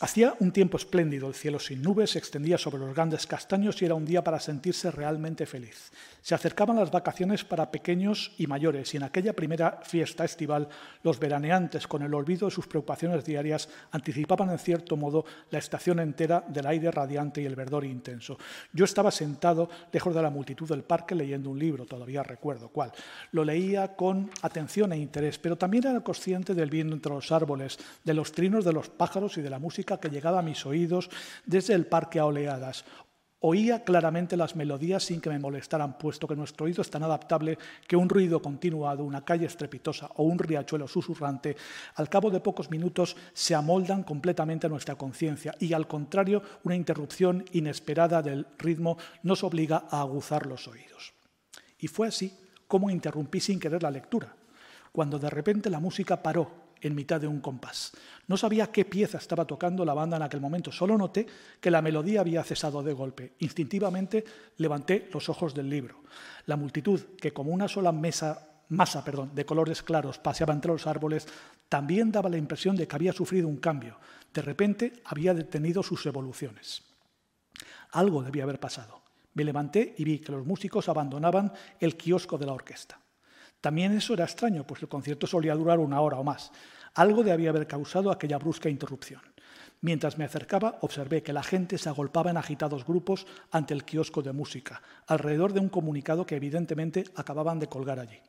[0.00, 3.86] Hacía un tiempo espléndido, el cielo sin nubes se extendía sobre los grandes castaños y
[3.86, 5.90] era un día para sentirse realmente feliz.
[6.26, 10.68] Se acercaban las vacaciones para pequeños y mayores y en aquella primera fiesta estival
[11.04, 16.00] los veraneantes, con el olvido de sus preocupaciones diarias, anticipaban en cierto modo la estación
[16.00, 18.38] entera del aire radiante y el verdor intenso.
[18.72, 22.90] Yo estaba sentado lejos de la multitud del parque leyendo un libro, todavía recuerdo cuál.
[23.30, 27.78] Lo leía con atención e interés, pero también era consciente del viento entre los árboles,
[28.02, 31.08] de los trinos de los pájaros y de la música que llegaba a mis oídos
[31.44, 32.84] desde el parque a oleadas.
[33.40, 37.58] Oía claramente las melodías sin que me molestaran, puesto que nuestro oído es tan adaptable
[37.86, 41.54] que un ruido continuado, una calle estrepitosa o un riachuelo susurrante,
[41.96, 46.76] al cabo de pocos minutos se amoldan completamente a nuestra conciencia y, al contrario, una
[46.76, 51.12] interrupción inesperada del ritmo nos obliga a aguzar los oídos.
[51.78, 52.32] Y fue así
[52.66, 54.34] como interrumpí sin querer la lectura,
[54.92, 57.92] cuando de repente la música paró en mitad de un compás.
[58.28, 61.26] No sabía qué pieza estaba tocando la banda en aquel momento, solo noté
[61.60, 63.34] que la melodía había cesado de golpe.
[63.40, 64.24] Instintivamente
[64.58, 66.02] levanté los ojos del libro.
[66.46, 71.26] La multitud, que como una sola mesa, masa de colores claros paseaba entre los árboles,
[71.68, 73.98] también daba la impresión de que había sufrido un cambio.
[74.32, 76.82] De repente había detenido sus evoluciones.
[77.92, 79.02] Algo debía haber pasado.
[79.34, 82.98] Me levanté y vi que los músicos abandonaban el kiosco de la orquesta.
[83.66, 86.52] También eso era extraño, pues el concierto solía durar una hora o más.
[86.94, 89.20] Algo debía haber causado aquella brusca interrupción.
[89.80, 94.22] Mientras me acercaba, observé que la gente se agolpaba en agitados grupos ante el kiosco
[94.22, 98.20] de música, alrededor de un comunicado que evidentemente acababan de colgar allí.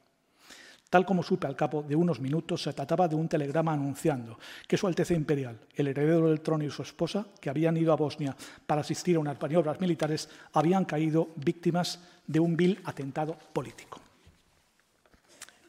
[0.89, 4.75] Tal como supe al cabo de unos minutos, se trataba de un telegrama anunciando que
[4.75, 8.35] Su Alteza Imperial, el heredero del trono y su esposa, que habían ido a Bosnia
[8.65, 14.01] para asistir a unas maniobras militares, habían caído víctimas de un vil atentado político.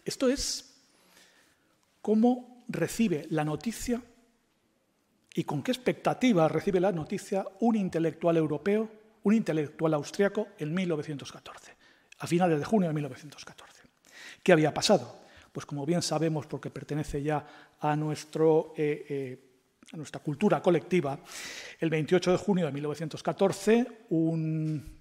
[0.09, 0.65] Esto es
[2.01, 4.01] cómo recibe la noticia
[5.35, 8.91] y con qué expectativa recibe la noticia un intelectual europeo,
[9.25, 11.77] un intelectual austriaco en 1914,
[12.21, 13.83] a finales de junio de 1914.
[14.43, 15.21] ¿Qué había pasado?
[15.53, 17.45] Pues como bien sabemos, porque pertenece ya
[17.79, 19.39] a, eh, eh,
[19.93, 21.19] a nuestra cultura colectiva,
[21.79, 24.98] el 28 de junio de 1914, un,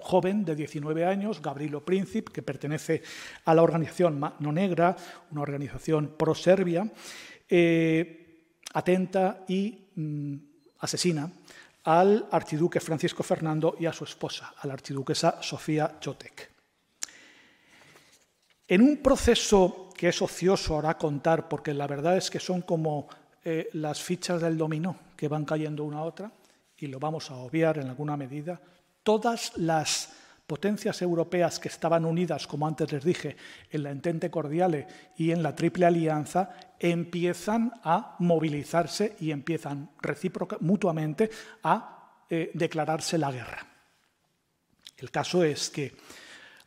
[0.00, 3.02] joven de 19 años, Gabrielo Príncipe, que pertenece
[3.44, 4.96] a la organización No Negra,
[5.30, 6.90] una organización pro-serbia,
[7.48, 10.34] eh, atenta y mm,
[10.78, 11.30] asesina
[11.84, 16.50] al archiduque Francisco Fernando y a su esposa, a la archiduquesa Sofía Chotek.
[18.68, 23.08] En un proceso que es ocioso ahora contar, porque la verdad es que son como
[23.44, 26.32] eh, las fichas del dominó que van cayendo una a otra,
[26.76, 28.60] y lo vamos a obviar en alguna medida,
[29.02, 30.10] todas las
[30.46, 33.36] potencias europeas que estaban unidas, como antes les dije,
[33.70, 34.86] en la Entente Cordiale
[35.16, 39.90] y en la Triple Alianza, empiezan a movilizarse y empiezan
[40.60, 41.30] mutuamente
[41.62, 43.66] a eh, declararse la guerra.
[44.96, 45.96] El caso es que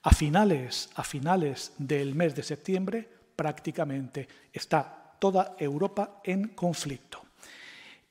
[0.04, 7.24] a finales, a finales del mes de septiembre prácticamente está toda Europa en conflicto.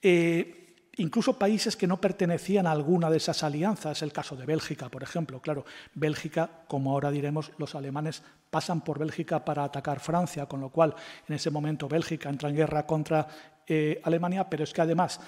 [0.00, 0.63] Eh,
[0.96, 5.02] incluso países que no pertenecían a alguna de esas alianzas, el caso de Bélgica, por
[5.02, 5.40] ejemplo.
[5.40, 10.70] Claro, Bélgica, como ahora diremos, los alemanes pasan por Bélgica para atacar Francia, con lo
[10.70, 10.94] cual
[11.28, 13.26] en ese momento Bélgica entra en guerra contra
[13.66, 15.20] eh, Alemania, pero es que además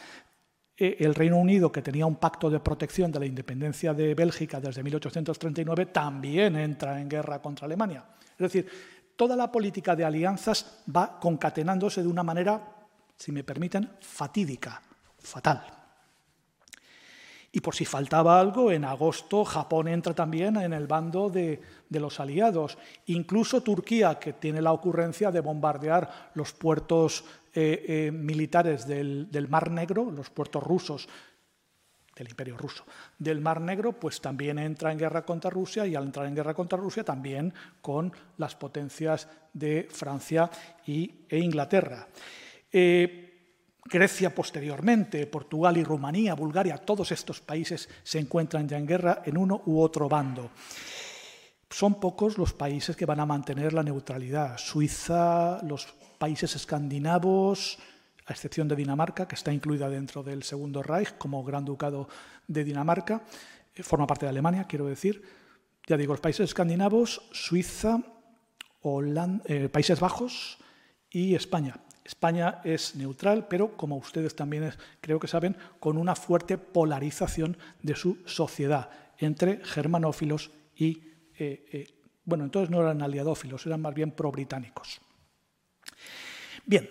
[0.76, 4.61] eh, el Reino Unido, que tenía un pacto de protección de la independencia de Bélgica
[4.61, 8.05] desde 1839, también entra en guerra contra Alemania.
[8.33, 8.68] Es decir,
[9.16, 12.61] toda la política de alianzas va concatenándose de una manera,
[13.16, 14.83] si me permiten, fatídica,
[15.27, 15.77] fatal.
[17.57, 21.59] Y por si faltaba algo, en agosto Japón entra también en el bando de,
[21.89, 22.77] los aliados.
[23.07, 29.71] Incluso Turquía, que tiene la ocurrencia de bombardear los puertos eh, eh, militares del, Mar
[29.71, 31.09] Negro, los puertos rusos
[32.15, 32.85] del Imperio Ruso,
[33.19, 36.53] del Mar Negro, pues también entra en guerra contra Rusia y al entrar en guerra
[36.53, 40.51] contra Rusia también con las potencias de Francia
[40.87, 42.07] y, e Inglaterra.
[42.71, 43.26] Eh,
[43.88, 49.37] Grecia posteriormente, Portugal y Rumanía, Bulgaria, todos estos países se encuentran ya en guerra en
[49.37, 50.51] uno u otro bando.
[51.70, 54.59] Son pocos los países que van a mantener la neutralidad.
[54.59, 55.87] Suiza, los
[56.18, 57.79] países escandinavos,
[58.27, 62.09] a excepción de Dinamarca, que está incluida dentro del Segundo Reich como Gran Ducado
[62.46, 63.22] de Dinamarca,
[63.75, 65.22] eh, forma parte de Alemania, quiero decir.
[65.87, 68.01] Ya digo, los países escandinavos, Suiza,
[69.44, 70.59] eh, Países Bajos
[71.11, 71.86] y España.
[72.07, 77.97] España es neutral, pero como ustedes también creo que saben, con una fuerte polarización de
[77.97, 78.88] su sociedad
[79.19, 81.03] entre germanófilos y,
[81.38, 81.87] eh, eh,
[82.25, 85.01] bueno, entonces no eran aliadófilos, eran más bien pro-británicos.
[86.64, 86.88] Bien,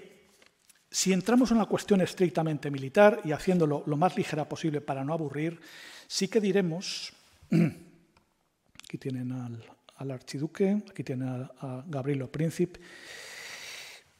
[0.91, 5.13] si entramos en la cuestión estrictamente militar y haciéndolo lo más ligera posible para no
[5.13, 5.59] aburrir,
[6.07, 7.13] sí que diremos,
[7.51, 12.79] aquí tienen al, archiduque, aquí tienen a, a Gabrielo Príncipe,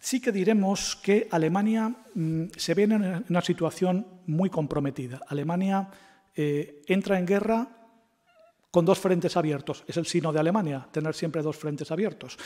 [0.06, 5.20] sí que diremos que Alemania mm, se ve en una situación muy comprometida.
[5.28, 5.90] Alemania
[6.36, 7.68] eh, entra en guerra
[8.70, 9.84] con dos frentes abiertos.
[9.88, 12.38] Es el sino de Alemania, tener siempre dos frentes abiertos.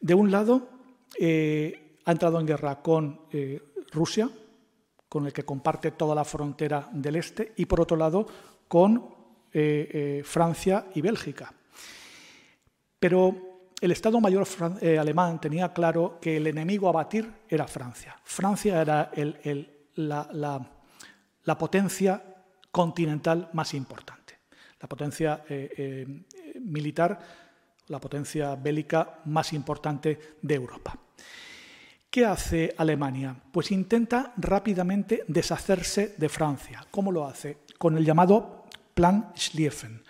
[0.00, 0.68] De un lado,
[1.18, 4.30] eh, ha entrado en guerra con eh, Rusia,
[5.08, 8.26] con el que comparte toda la frontera del este, y por otro lado,
[8.68, 9.22] con
[10.24, 11.52] Francia y Bélgica.
[12.98, 13.51] Pero
[13.82, 14.46] el Estado Mayor
[14.80, 18.16] eh, alemán tenía claro que el enemigo a batir era Francia.
[18.22, 19.10] Francia era
[19.96, 22.22] la, potencia
[22.70, 24.38] continental más importante,
[24.80, 27.18] la potencia eh, eh, militar,
[27.88, 30.96] la potencia bélica más importante de Europa.
[32.08, 33.34] ¿Qué hace Alemania?
[33.50, 36.86] Pues intenta rápidamente deshacerse de Francia.
[36.88, 37.58] ¿Cómo lo hace?
[37.78, 40.04] Con el llamado Plan Schlieffen.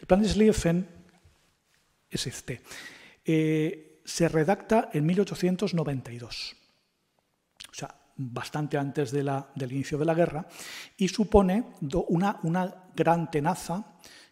[0.00, 0.88] El Plan Schlieffen
[2.08, 2.62] es este.
[3.30, 6.56] Eh, se redacta en 1892,
[7.70, 9.28] o sea, bastante antes del
[9.70, 10.48] inicio de la guerra,
[10.96, 11.74] y supone
[12.08, 12.40] una,
[12.96, 13.84] gran tenaza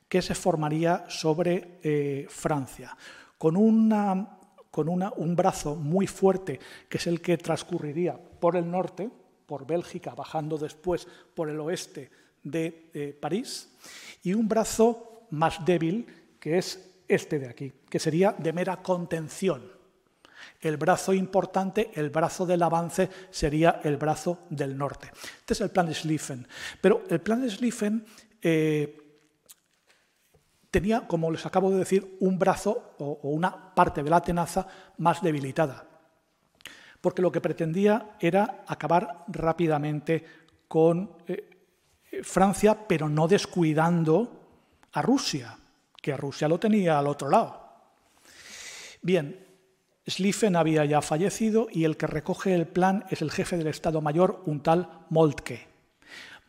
[0.09, 2.97] que se formaría sobre eh, Francia,
[3.37, 9.11] con, un brazo muy fuerte, que es el que transcurriría por el norte,
[9.45, 12.11] por Bélgica, bajando después por el oeste
[12.43, 13.77] de eh, París,
[14.23, 16.07] y un brazo más débil,
[16.41, 19.77] que es este de aquí, que sería de mera contención.
[20.61, 25.11] El brazo importante, el brazo del avance, sería el brazo del norte.
[25.41, 26.47] Este es el plan de Schlieffen.
[26.81, 28.05] Pero el plan de Schlieffen
[28.41, 29.07] eh,
[30.71, 34.67] tenía, como les acabo de decir, un brazo o, una parte de la tenaza
[34.99, 35.87] más debilitada,
[37.01, 40.25] porque lo que pretendía era acabar rápidamente
[40.69, 41.49] con eh,
[42.23, 44.37] Francia, pero no descuidando
[44.93, 45.57] a Rusia,
[46.07, 47.61] que Rusia lo tenía al otro lado.
[49.03, 49.45] Bien,
[50.09, 54.01] Schlieffen había ya fallecido y el que recoge el plan es el jefe del Estado
[54.01, 55.67] Mayor, un tal Moltke.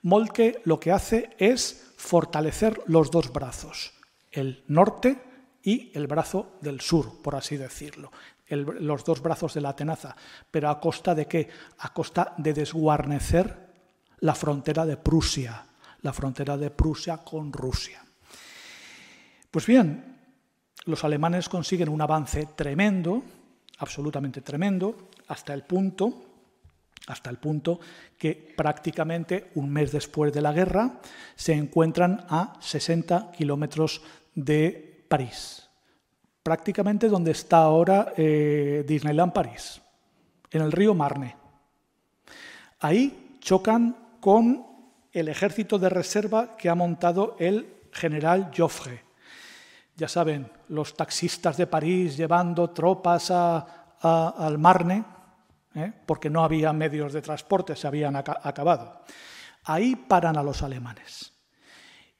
[0.04, 3.94] Moltke lo que hace es fortalecer los dos brazos,
[4.30, 5.18] el norte
[5.64, 8.12] y el brazo del sur, por así decirlo,
[8.50, 10.16] los dos brazos de la tenaza.
[10.52, 11.50] Pero a costa de qué?
[11.80, 13.58] A costa de desguarnecer
[14.20, 15.66] la frontera de Prusia,
[16.04, 18.07] la frontera de Prusia con Rusia.
[19.52, 20.18] Pues bien,
[20.86, 23.24] los alemanes consiguen un avance tremendo,
[23.80, 26.28] absolutamente tremendo, hasta el punto
[27.08, 27.80] hasta el punto
[28.18, 31.00] que prácticamente un mes después de la guerra
[31.36, 34.02] se encuentran a 60 kilómetros
[34.36, 35.70] de París,
[36.44, 39.82] prácticamente donde está ahora eh, Disneyland París,
[40.52, 41.36] en el río Marne.
[42.80, 44.66] Ahí chocan con
[45.14, 49.07] el ejército de reserva que ha montado el general Joffre,
[49.98, 55.04] ya saben, los taxistas de París llevando tropas al Marne,
[55.74, 55.92] ¿eh?
[56.06, 59.02] porque no había medios de transporte, se habían acabado.
[59.64, 61.34] Ahí paran a los alemanes.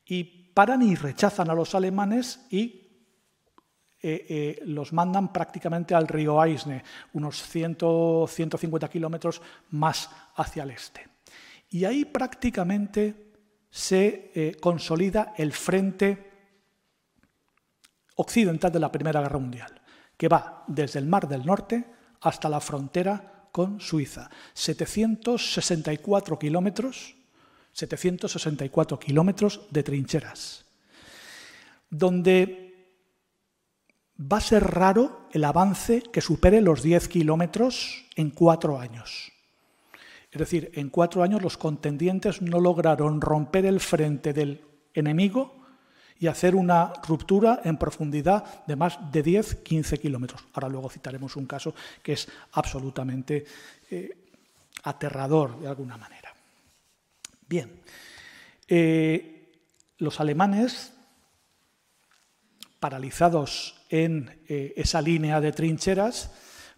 [0.06, 2.84] Y paran y rechazan a los alemanes y
[4.02, 7.78] eh, eh, los mandan prácticamente al río Aisne, unos 100,
[8.28, 11.08] 150 kilómetros más hacia el este.
[11.70, 13.34] Y ahí prácticamente
[13.70, 16.27] se consolida el frente
[18.18, 19.82] occidental de la Primera Guerra Mundial,
[20.18, 21.86] que va desde el Mar del Norte
[22.22, 24.30] hasta la frontera con Suiza.
[24.54, 27.16] 764 kilómetros,
[27.72, 30.66] 764 kilómetros de trincheras,
[31.90, 32.68] donde
[34.20, 39.32] va a ser raro el avance que supere los 10 kilómetros en cuatro años.
[40.32, 45.67] Es decir, en cuatro años los contendientes no lograron romper el frente del enemigo
[46.20, 50.44] y hacer una ruptura en profundidad de más de 10-15 kilómetros.
[50.54, 53.46] Ahora luego citaremos un caso que es absolutamente
[53.92, 54.18] eh,
[54.84, 56.34] aterrador de alguna manera.
[57.48, 57.82] Bien,
[58.68, 59.52] eh,
[59.98, 60.94] los alemanes,
[62.80, 66.32] paralizados en eh, esa línea de trincheras,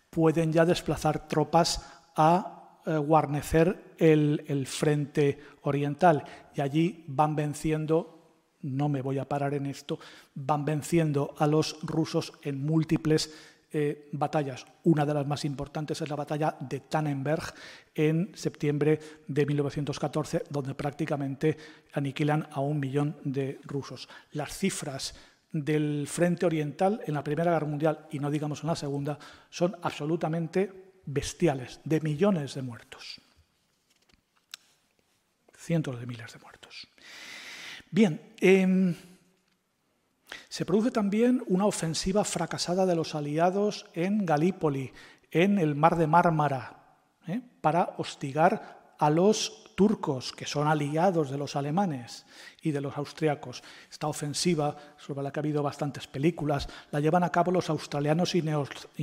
[0.09, 1.85] pueden ya desplazar tropas
[2.15, 6.23] a guarnecer el frente oriental
[6.55, 8.18] y allí van venciendo
[8.61, 9.99] no me voy a parar en esto,
[10.35, 13.31] van venciendo a los rusos en múltiples
[13.71, 14.65] eh, batallas.
[14.85, 17.53] Una de las más importantes es la batalla de Tannenberg
[17.93, 21.55] en septiembre de 1914, donde prácticamente
[21.93, 24.09] aniquilan a un millón de rusos.
[24.31, 25.13] Las cifras
[25.51, 29.19] del frente oriental en la Primera Guerra Mundial, y no digamos en la Segunda,
[29.51, 33.21] son absolutamente bestiales, de millones de muertos.
[35.55, 36.87] Cientos de miles de muertos.
[37.91, 38.95] Bien, em,
[40.47, 44.93] se produce también una ofensiva fracasada de los aliados en Galípoli,
[45.31, 47.41] en el mar de Mármara, ¿eh?
[47.61, 52.25] para hostigar a los turcos, que son aliados de los alemanes
[52.61, 53.63] y de los austriacos.
[53.89, 58.35] Esta ofensiva, sobre la que ha habido bastantes películas, la llevan a cabo los australianos
[58.35, 58.41] y,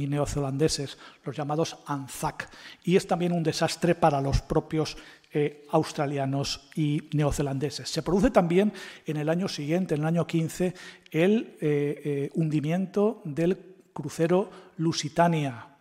[0.07, 2.51] neozelandeses, los llamados ANZAC.
[2.85, 4.99] Y es también un desastre para los propios
[5.39, 7.91] eh, australianos y neozelandeses.
[7.91, 8.73] Se produce también
[9.05, 10.73] en el año siguiente, en el año 15,
[11.11, 13.59] el eh, eh, hundimiento del
[13.93, 15.77] crucero Lusitania.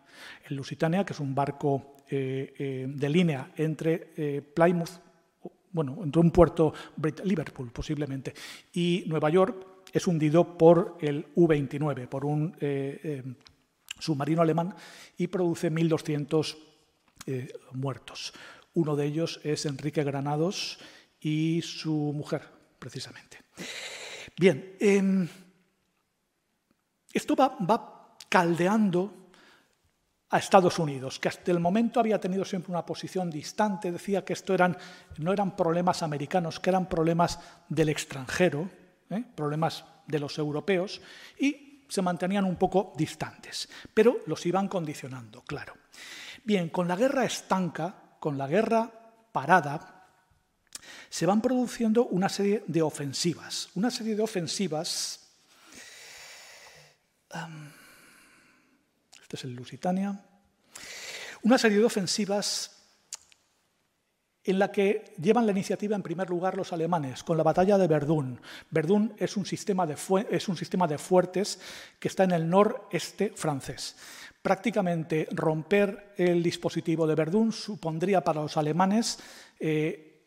[0.49, 4.99] El Lusitania, que es un barco de línea entre Plymouth,
[5.71, 6.73] bueno, entre un puerto,
[7.23, 8.33] Liverpool posiblemente,
[8.73, 12.53] y Nueva York, es hundido por el U-29, por un
[13.97, 14.75] submarino alemán,
[15.17, 16.57] y produce 1.200
[17.27, 18.33] eh, muertos.
[18.75, 20.79] Uno de ellos es Enrique Granados
[21.19, 22.43] y su mujer,
[22.77, 23.39] precisamente.
[24.37, 25.27] Bien, em,
[27.13, 29.31] esto va, caldeando
[30.29, 34.33] a Estados Unidos, que hasta el momento había tenido siempre una posición distante, decía que
[34.33, 34.53] esto
[35.19, 38.69] no eran problemas americanos, que eran problemas del extranjero,
[39.09, 39.23] ¿eh?
[39.35, 40.99] problemas de los europeos,
[41.39, 45.75] y se mantenían un poco distantes, pero los iban condicionando, claro.
[46.43, 48.89] Bien, con la guerra estanca, con la guerra
[49.31, 50.09] parada,
[51.11, 55.29] se van produciendo una serie de ofensivas, una serie de ofensivas...
[59.21, 60.19] Este es el Lusitania.
[61.43, 62.74] Una serie de ofensivas
[64.45, 67.87] en la que llevan la iniciativa en primer lugar los alemanes, con la batalla de
[67.87, 68.39] Verdún.
[68.69, 69.95] Verdún es un sistema de,
[70.29, 71.59] es un sistema de fuertes
[71.99, 73.95] que está en el noreste francés.
[74.41, 79.19] Prácticamente romper el dispositivo de Verdún supondría para los alemanes
[79.59, 80.21] eh,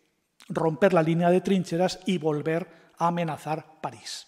[0.48, 2.66] romper la línea de trincheras y volver
[2.98, 4.26] a amenazar París.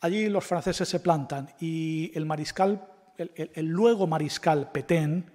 [0.00, 5.30] Allí los franceses se plantan y el mariscal el, luego mariscal Petain,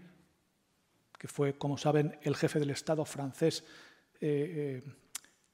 [1.17, 3.63] que fue, como saben, el jefe del Estado francés
[4.19, 4.91] eh, eh,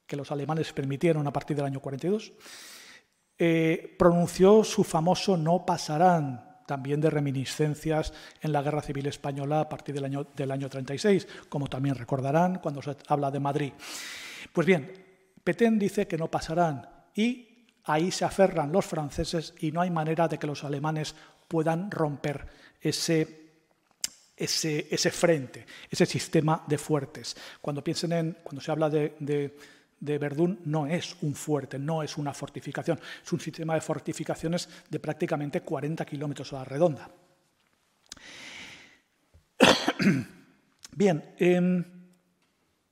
[0.06, 2.32] que los alemanes permitieron a partir del año 42,
[3.38, 9.68] eh, pronunció su famoso no pasarán, también de reminiscencias en la Guerra Civil Española a
[9.68, 13.72] partir del año, del año 36, como también recordarán cuando se habla de Madrid.
[14.52, 14.90] Pues bien,
[15.42, 20.26] Petain dice que no pasarán y ahí se aferran los franceses y no hay manera
[20.26, 21.14] de que los alemanes
[21.48, 22.46] puedan romper
[22.80, 23.43] ese,
[24.36, 27.36] ese, ese, frente, ese sistema de fuertes.
[27.60, 29.54] Cuando piensen en, cuando se habla de,
[30.00, 35.00] Verdún, no es un fuerte, no es una fortificación, es un sistema de fortificaciones de
[35.00, 37.08] prácticamente 40 kilómetros a la redonda.
[40.96, 41.84] Bien, eh,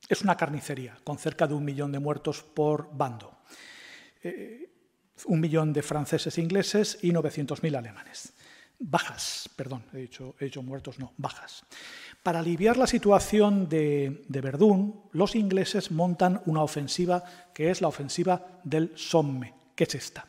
[0.09, 3.37] es una carnicería con cerca de un millón de muertos por bando.
[4.23, 4.69] Eh,
[5.25, 8.33] un millón de franceses e ingleses y 900.000 alemanes
[8.83, 11.63] bajas, perdón, he dicho, he muertos, no, bajas.
[12.21, 17.23] Para aliviar la situación de, Verdún, los ingleses montan una ofensiva
[17.53, 20.27] que es la ofensiva del Somme, que es esta.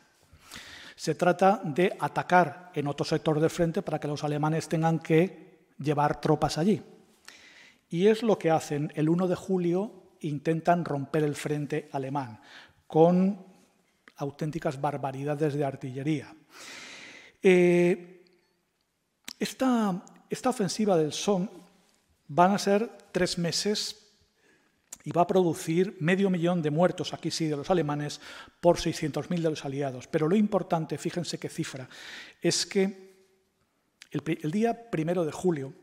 [0.95, 5.67] Se trata de atacar en otro sector del frente para que los alemanes tengan que
[5.77, 6.81] llevar tropas allí.
[7.89, 8.91] Y es lo que hacen.
[8.95, 12.39] El 1 de julio intentan romper el frente alemán
[12.87, 13.45] con
[14.15, 16.33] auténticas barbaridades de artillería.
[17.43, 18.14] Eh,
[19.39, 20.03] esta,
[20.45, 21.47] ofensiva del SOM
[22.27, 24.01] van a ser tres meses
[25.03, 28.19] y va a producir medio millón de muertos, aquí sí, de los alemanes,
[28.59, 30.07] por 600.000 de los aliados.
[30.07, 31.87] Pero lo importante, fíjense qué cifra,
[32.41, 33.05] es que
[34.11, 35.73] el, día primero de julio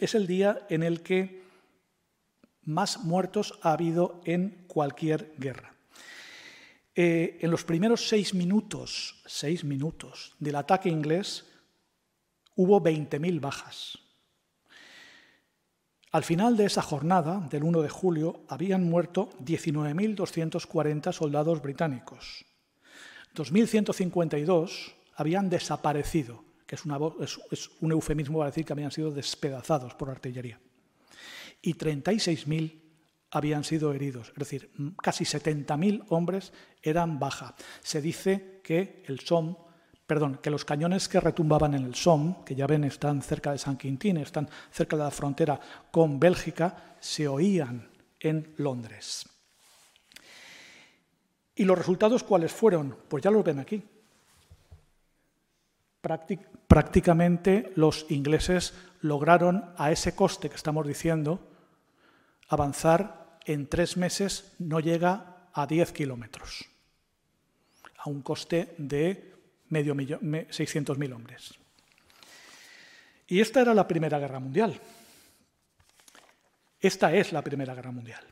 [0.00, 1.44] es el día en el que
[2.62, 5.74] más muertos ha habido en cualquier guerra.
[6.96, 11.44] Eh, en los primeros seis minutos, seis minutos del ataque inglés,
[12.56, 13.98] hubo 20.000 bajas.
[16.14, 22.44] Al final de esa jornada, del 1 de julio, habían muerto 19.240 soldados británicos.
[23.34, 26.84] 2.152 habían desaparecido, que es,
[27.80, 30.60] un eufemismo para decir que habían sido despedazados por artillería.
[31.60, 32.80] Y 36.000
[33.32, 34.70] habían sido heridos, es decir,
[35.02, 37.56] casi 70.000 hombres eran baja.
[37.82, 39.56] Se dice que el SOM
[40.06, 43.58] perdón, que los cañones que retumbaban en el Somme, que ya ven están cerca de
[43.58, 45.58] San Quintín, están cerca de la frontera
[45.90, 47.88] con Bélgica, se oían
[48.20, 49.26] en Londres.
[51.54, 52.96] ¿Y los resultados cuáles fueron?
[53.08, 53.82] Pues ya los ven aquí.
[56.66, 61.40] prácticamente los ingleses lograron a ese coste que estamos diciendo
[62.48, 66.66] avanzar en tres meses no llega a 10 kilómetros,
[67.98, 69.33] a un coste de
[69.74, 71.54] medio millón, 600.000 hombres.
[73.26, 74.78] Y esta era la Primera Guerra Mundial.
[76.78, 78.22] Esta es la Primera Guerra Mundial.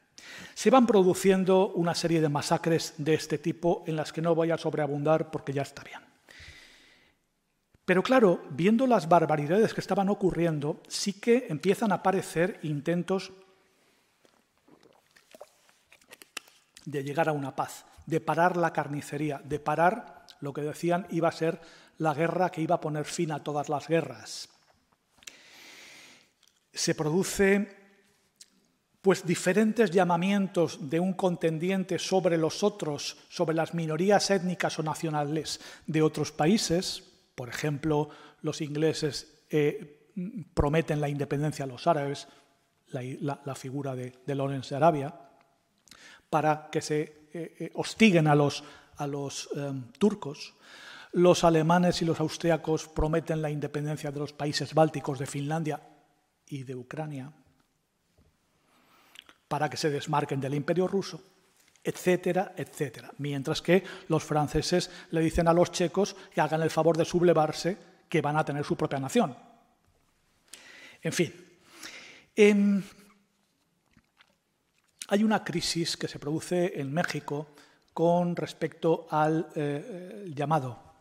[0.55, 4.51] Se van produciendo una serie de masacres de este tipo en las que no voy
[4.53, 6.01] a sobreabundar porque ya está bien.
[7.84, 13.32] Pero claro, viendo las barbaridades que estaban ocurriendo, sí que empiezan a aparecer intentos
[16.84, 21.28] de llegar a una paz, de parar la carnicería, de parar lo que decían iba
[21.28, 21.61] a ser
[21.99, 24.49] la guerra que iba a poner fin a todas las guerras.
[26.72, 27.82] Se produce
[29.01, 35.61] pues diferentes llamamientos de un contendiente sobre los otros, sobre las minorías étnicas o nacionales
[35.86, 37.03] de otros países,
[37.34, 38.11] por ejemplo,
[38.43, 40.11] los ingleses eh,
[40.55, 42.28] prometen la independencia a los árabes,
[42.90, 45.14] la, figura de, de, de Arabia,
[46.28, 47.01] para que se
[47.32, 48.62] eh, eh, hostiguen a los,
[49.03, 50.55] a los em, turcos.
[51.12, 55.80] Los alemanes y los austriacos prometen la independencia de los países bálticos, de Finlandia
[56.46, 57.32] y de Ucrania,
[59.48, 61.20] para que se desmarquen del imperio ruso
[61.84, 63.11] etcétera, etcétera.
[63.18, 67.76] Mientras que los franceses le dicen a los checos que hagan el favor de sublevarse,
[68.09, 69.36] que van a tener su propia nación.
[71.03, 71.34] En fin,
[72.36, 72.82] em,
[75.09, 77.55] hay una crisis que se produce en México
[77.93, 80.93] con respecto al eh, llamado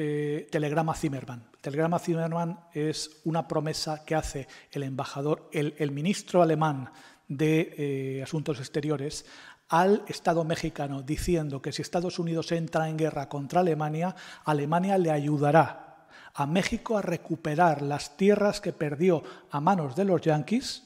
[0.00, 1.44] eh, telegrama Zimmermann.
[1.54, 6.90] El telegrama Zimmermann es una promesa que hace el embajador, el, ministro alemán
[7.26, 9.26] de eh, Asuntos Exteriores
[9.68, 14.14] al Estado mexicano diciendo que si Estados Unidos entra en guerra contra Alemania,
[14.44, 20.20] Alemania le ayudará a México a recuperar las tierras que perdió a manos de los
[20.20, 20.84] yanquis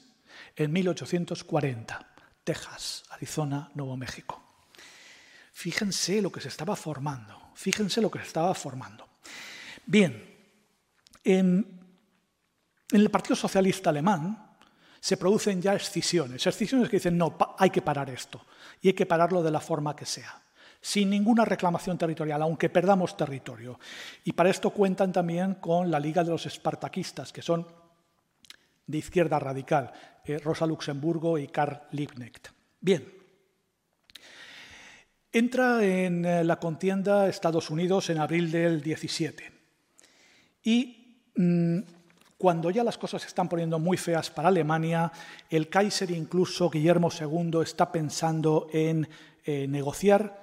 [0.55, 1.99] en 1840,
[2.43, 4.42] Texas, Arizona, Nuevo México.
[5.53, 9.07] Fíjense lo que se estaba formando, fíjense lo que se estaba formando.
[9.85, 10.33] Bien,
[11.23, 11.79] en,
[12.89, 14.57] el Partido Socialista Alemán,
[14.99, 16.45] se producen ya excisiones.
[16.47, 18.45] Excisiones que dicen, no, hay que parar esto.
[18.81, 20.41] Y hay que pararlo de la forma que sea.
[20.81, 23.79] Sin ninguna reclamación territorial, aunque perdamos territorio.
[24.23, 27.67] Y para esto cuentan también con la Liga de los Espartaquistas, que son
[28.87, 29.91] de izquierda radical,
[30.25, 32.49] eh, Rosa Luxemburgo y Karl Liebknecht.
[32.79, 33.22] Bien.
[35.35, 39.51] Entra en eh, la contienda Estados Unidos en abril del 17.
[40.61, 41.79] Y mm,
[42.37, 45.11] cuando ya las cosas se están poniendo muy feas para Alemania,
[45.49, 49.09] el Kaiser, incluso Guillermo II, está pensando en
[49.43, 50.39] eh, negociar.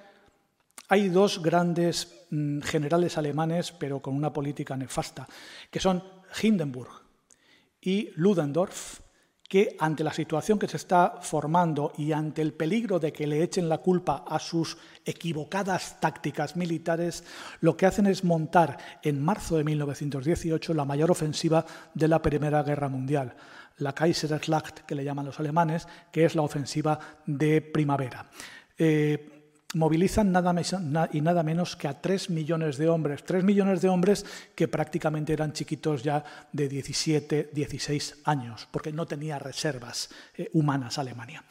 [0.89, 5.25] Hay dos grandes mm, generales alemanes, pero con una política nefasta,
[5.69, 6.03] que son
[6.43, 6.91] Hindenburg
[7.79, 8.99] y Ludendorff,
[9.51, 13.43] que ante la situación que se está formando y ante el peligro de que le
[13.43, 17.25] echen la culpa a sus equivocadas tácticas militares,
[17.59, 22.63] lo que hacen es montar en marzo de 1918 la mayor ofensiva de la Primera
[22.63, 23.35] Guerra Mundial,
[23.79, 28.29] la Kaiserschlacht, que le llaman los alemanes, que es la ofensiva de primavera.
[28.77, 29.40] Eh,
[29.73, 30.53] movilizan nada
[31.13, 33.23] y nada menos que a 3 millones de hombres.
[33.23, 39.05] 3 millones de hombres que prácticamente eran chiquitos ya de 17, 16 años, porque no
[39.05, 41.43] tenía reservas eh, humanas Alemania.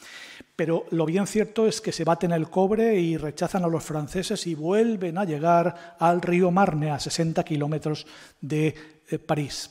[0.55, 4.47] Pero lo bien cierto es que se baten el cobre y rechazan a los franceses
[4.47, 8.07] y vuelven a llegar al río Marne, a 60 kilómetros
[8.41, 8.75] de
[9.09, 9.71] eh, París.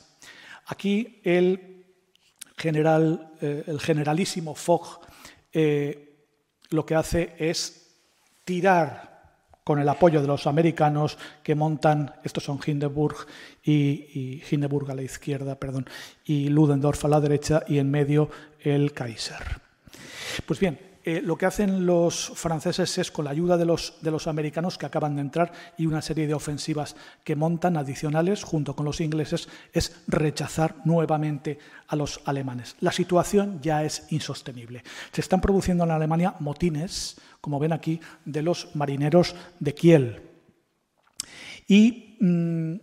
[0.66, 1.84] Aquí el
[2.56, 5.00] general, eh, el generalísimo Fogg
[6.70, 7.89] lo que hace es
[8.50, 9.20] tirar
[9.62, 13.14] con el apoyo de los americanos que montan, estos son Hindenburg
[13.62, 15.88] y, Hindenburg a la izquierda, perdón,
[16.24, 18.28] y Ludendorff a la derecha y en medio
[18.58, 19.60] el Kaiser.
[20.46, 24.10] Pues bien, eh, lo que hacen los franceses es, con la ayuda de los, de
[24.10, 26.94] los americanos que acaban de entrar y una serie de ofensivas
[27.24, 32.76] que montan adicionales junto con los ingleses, es rechazar nuevamente a los alemanes.
[32.80, 34.82] La situación ya es insostenible.
[35.12, 40.22] Se están produciendo en Alemania motines, como ven aquí, de los marineros de Kiel.
[41.66, 42.74] Y mm,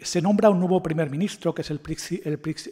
[0.00, 1.80] se nombra un nuevo primer ministro, que es el,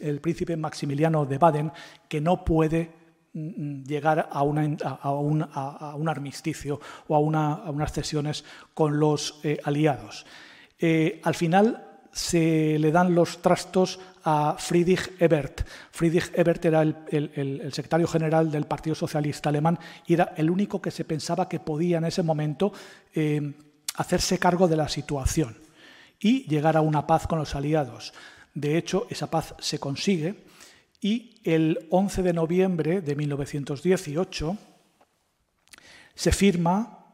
[0.01, 1.72] el príncipe Maximiliano de Baden,
[2.09, 3.03] que no puede
[3.35, 10.24] llegar a, un, armisticio o a, unas cesiones con los eh, aliados.
[10.78, 15.66] Eh, al final se le dan los trastos a Friedrich Ebert.
[15.91, 20.93] Friedrich Ebert era el, secretario general del Partido Socialista Alemán y era el único que
[20.93, 22.72] se pensaba que podía en ese momento
[23.12, 23.55] eh,
[23.97, 25.59] hacerse cargo de la situación
[26.20, 28.14] y llegar a una paz con los aliados.
[28.55, 30.45] De hecho, esa paz se consigue
[31.05, 34.57] y el 11 de noviembre de 1918
[36.14, 37.05] se firma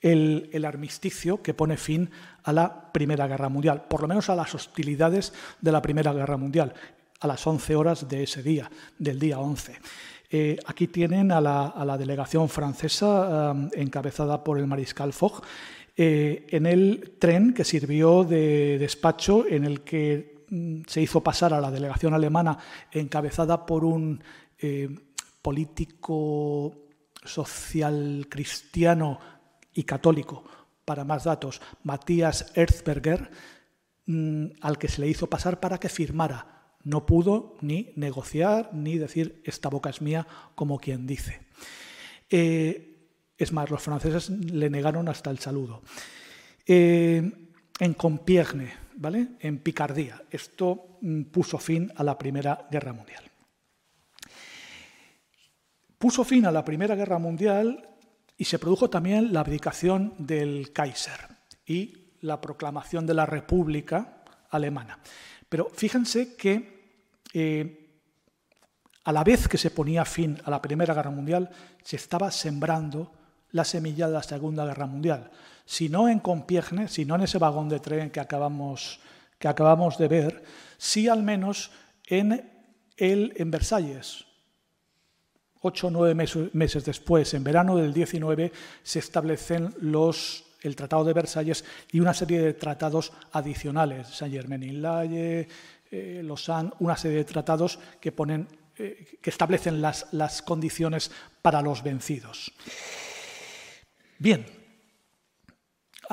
[0.00, 2.08] el, armisticio que pone fin
[2.44, 6.38] a la Primera Guerra Mundial, por lo menos a las hostilidades de la Primera Guerra
[6.38, 6.72] Mundial,
[7.20, 9.78] a las 11 horas de ese día, del día 11.
[10.30, 15.44] Eh, aquí tienen a la, delegación francesa eh, encabezada por el mariscal Foch
[15.94, 20.31] eh, en el tren que sirvió de despacho en el que
[20.86, 22.58] se hizo pasar a la delegación alemana
[22.90, 24.22] encabezada por un
[24.58, 24.88] eh,
[25.40, 26.74] político
[27.24, 29.18] social cristiano
[29.72, 30.44] y católico,
[30.84, 33.30] para más datos, Matías Erzberger,
[34.06, 36.74] mm, al que se le hizo pasar para que firmara.
[36.84, 41.40] No pudo ni negociar ni decir esta boca es mía, como quien dice.
[42.28, 45.82] Eh, es más, los franceses le negaron hasta el saludo.
[46.66, 47.30] Eh,
[47.78, 48.81] en Compiègne,
[49.40, 50.22] en Picardía.
[50.30, 53.24] Esto mm, puso fin a la Primera Guerra Mundial.
[55.98, 57.88] Puso fin a la Primera Guerra Mundial
[58.36, 61.20] y se produjo también la abdicación del Kaiser
[61.66, 64.98] y la proclamación de la República Alemana.
[65.48, 68.00] Pero fíjense que eh,
[69.04, 71.50] a la vez que se ponía fin a la Primera Guerra Mundial,
[71.82, 73.12] se estaba sembrando
[73.50, 75.30] la semilla de la Segunda Guerra Mundial.
[75.64, 79.00] Si no en Compiègne, si no en ese vagón de tren que acabamos,
[79.38, 80.42] que acabamos de ver,
[80.78, 81.70] sí al menos
[82.06, 82.50] en,
[82.96, 84.26] el, en Versalles.
[85.60, 86.14] Ocho o nueve
[86.52, 88.52] meses después, en verano del 19,
[88.82, 95.48] se establecen los el Tratado de Versalles y una serie de tratados adicionales, Saint-Germain-en-Laye,
[95.90, 96.28] eh,
[96.78, 98.46] una serie de tratados que, ponen,
[98.78, 101.10] eh, que establecen las, las condiciones
[101.42, 102.52] para los vencidos.
[104.18, 104.61] Bien.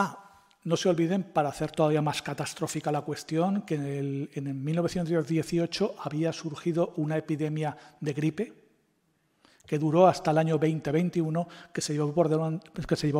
[0.01, 4.63] Ah, no se olviden, para hacer todavía más catastrófica la cuestión, que en, el, en
[4.63, 8.53] 1918 había surgido una epidemia de gripe
[9.65, 12.13] que duró hasta el año 2021, que se llevó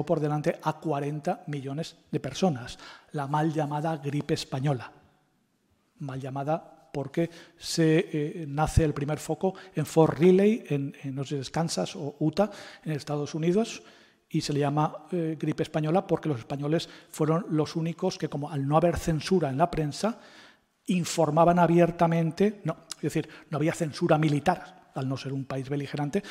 [0.05, 2.79] por delante, a 40 millones de personas,
[3.11, 4.89] la mal llamada gripe española.
[5.99, 11.97] Mal llamada porque se eh, nace el primer foco en Fort Riley, en, sé, Kansas
[11.97, 12.49] o Utah,
[12.85, 13.83] en Estados Unidos,
[14.29, 18.49] y se le llama eh, gripe española porque los españoles fueron los únicos que, como
[18.49, 20.19] al no haber censura en la prensa,
[20.85, 26.23] informaban abiertamente, no, es decir, no había censura militar, al no ser un país beligerante,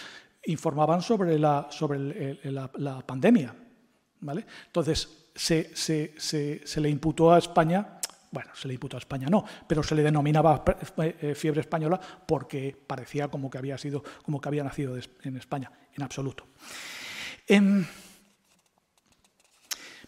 [0.47, 3.55] informaban sobre la, sobre la, pandemia.
[4.21, 4.47] ¿vale?
[4.67, 7.99] Entonces, se, se, le imputó a España,
[8.31, 10.65] bueno, se le imputó a España no, pero se le denominaba
[10.99, 15.71] eh, fiebre española porque parecía como que había, sido, como que había nacido en España,
[15.95, 16.47] en absoluto.
[17.49, 17.87] Em,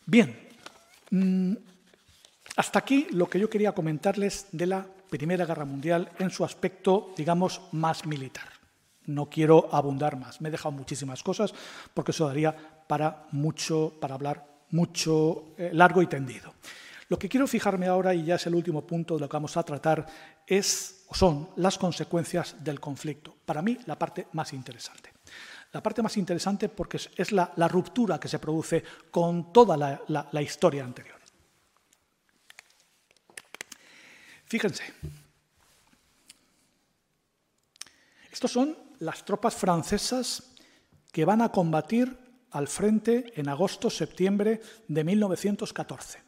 [0.05, 0.37] bien,
[1.11, 1.55] mm,
[2.57, 7.15] hasta aquí lo que yo quería comentarles de la Primera Guerra Mundial en su aspecto,
[7.17, 8.49] digamos, más militar.
[9.07, 10.43] No quiero abundar más.
[10.43, 11.55] Me he dejado muchísimas cosas
[11.95, 12.55] porque eso daría
[12.87, 16.55] para mucho, para hablar mucho eh, largo y tendido.
[17.09, 19.57] Lo que quiero fijarme ahora, y ya es el último punto de lo que vamos
[19.57, 20.07] a tratar,
[20.47, 23.35] es o son las consecuencias del conflicto.
[23.45, 25.10] Para mí, la parte más interesante.
[25.73, 30.85] La parte más interesante porque es, la, ruptura que se produce con toda la historia
[30.85, 31.21] anterior.
[34.51, 34.83] Fíjense,
[38.33, 40.57] estos son las tropas francesas
[41.13, 42.19] que van a combatir
[42.51, 46.23] al frente en agosto-septiembre de 1914.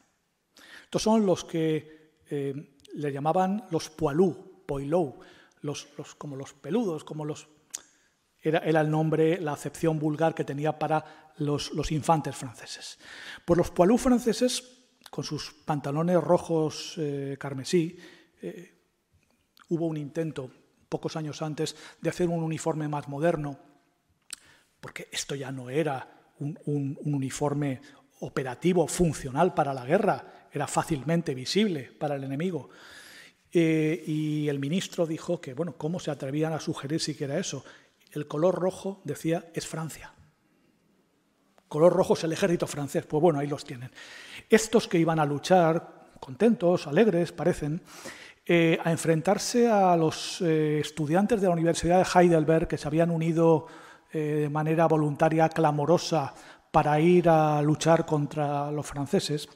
[0.85, 4.37] Estos son los que eh, le llamaban los poilus,
[4.67, 5.19] poilou,
[5.63, 7.49] los, como los peludos, como los
[8.43, 12.99] era, el nombre, la acepción vulgar que tenía para los, infantes franceses.
[13.45, 14.65] Pues los poilus franceses
[15.11, 17.97] con sus pantalones rojos eh, carmesí,
[18.41, 18.75] eh,
[19.69, 20.51] hubo un intento
[20.89, 23.59] pocos años antes de hacer un uniforme más moderno,
[24.81, 26.07] porque esto ya no era
[26.39, 27.81] un, uniforme
[28.21, 32.69] operativo, funcional para la guerra, era fácilmente visible para el enemigo.
[33.51, 37.65] Eh, y el ministro dijo que, bueno, ¿cómo se atrevían a sugerir siquiera eso?
[38.13, 40.13] El color rojo, decía, es Francia
[41.73, 43.07] color rojo es el ejército francés.
[43.07, 43.91] Pues bueno, ahí los tienen.
[44.51, 47.81] Estos que iban a luchar, contentos, alegres, parecen,
[48.45, 53.11] eh, a enfrentarse a los eh, estudiantes de la Universidad de Heidelberg que se habían
[53.11, 53.69] unido
[54.13, 56.35] eh, de manera voluntaria, clamorosa,
[56.71, 59.49] para ir a luchar contra los franceses,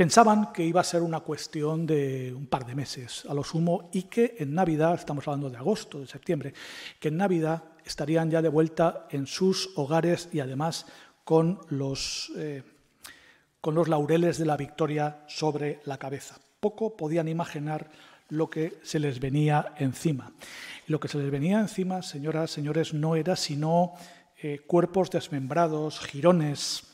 [0.00, 3.90] pensaban que iba a ser una cuestión de un par de meses a lo sumo
[3.92, 6.54] y que en Navidad, estamos hablando de agosto, de septiembre,
[6.98, 10.86] que en Navidad estarían ya de vuelta en sus hogares y además
[11.22, 12.62] con los, eh,
[13.60, 16.40] con los laureles de la victoria sobre la cabeza.
[16.60, 17.90] Poco podían imaginar
[18.30, 20.32] lo que se les venía encima.
[20.86, 23.92] lo que se les venía encima, señoras, señores, no era sino
[24.42, 26.84] eh, cuerpos desmembrados, jirones,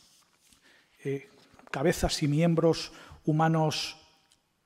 [1.04, 1.28] eh,
[1.70, 2.92] cabezas y miembros
[3.24, 3.96] humanos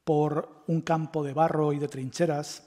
[0.04, 2.66] por un campo de barro y de trincheras,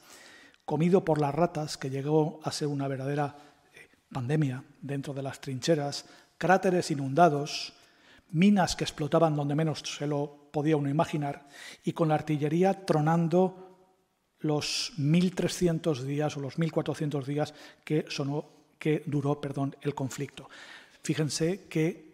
[0.66, 3.36] comido por las ratas, que llegó a ser una verdadera
[3.74, 6.06] eh, pandemia dentro de las trincheras,
[6.38, 7.74] cráteres inundados,
[8.32, 11.48] minas que explotaban donde menos se lo podía uno imaginar,
[11.84, 13.64] y con la artillería tronando
[14.40, 17.54] los 1.300 días o los 1.400 días
[17.84, 19.40] que, duró
[19.82, 20.50] el conflicto.
[21.02, 22.12] Fíjense que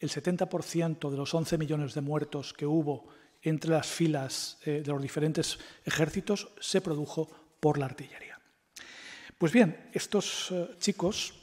[0.00, 3.06] el 70% de los 11 millones de muertos que hubo
[3.42, 7.28] entre las filas eh, de los diferentes ejércitos se produjo
[7.60, 8.38] por la artillería.
[9.38, 11.34] Pues bien, estos eh, chicos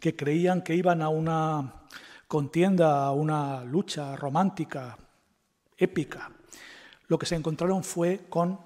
[0.00, 1.86] que creían que iban a una
[2.26, 4.98] contienda, a una lucha romántica
[5.76, 6.30] épica.
[7.08, 8.58] Lo que se encontraron fue con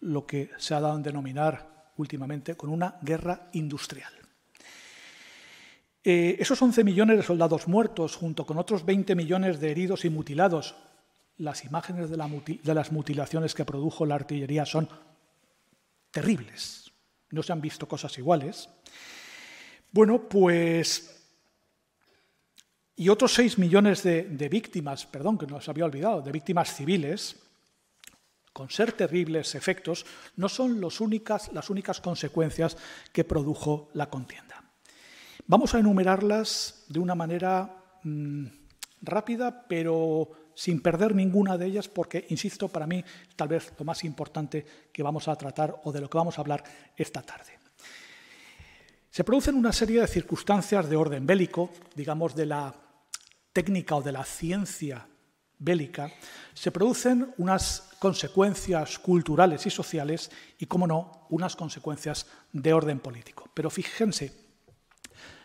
[0.00, 4.21] lo que se ha dado a denominar últimamente con una guerra industrial.
[6.04, 10.10] Eh, esos 11 millones de soldados muertos, junto con otros 20 millones de heridos y
[10.10, 10.74] mutilados,
[11.38, 12.16] las imágenes de,
[12.74, 14.88] las mutilaciones que produjo la artillería son
[16.10, 16.90] terribles.
[17.30, 18.68] No se han visto cosas iguales.
[19.92, 21.18] Bueno, pues
[22.96, 27.36] y otros 6 millones de, víctimas, perdón, que nos había olvidado, de víctimas civiles,
[28.52, 30.04] con ser terribles efectos,
[30.36, 32.76] no son las únicas consecuencias
[33.12, 34.61] que produjo la contienda.
[35.46, 38.46] Vamos a enumerarlas de una manera mm,
[39.02, 43.04] rápida, pero sin perder ninguna de ellas, porque, insisto, para mí
[43.36, 46.42] tal vez lo más importante que vamos a tratar o de lo que vamos a
[46.42, 46.62] hablar
[46.96, 47.58] esta tarde.
[49.10, 52.74] Se producen una serie de circunstancias de orden bélico, digamos de la
[53.52, 55.06] técnica o de la ciencia
[55.58, 56.10] bélica,
[56.54, 63.50] se producen unas consecuencias culturales y sociales y, como no, unas consecuencias de orden político.
[63.54, 64.41] Pero fíjense,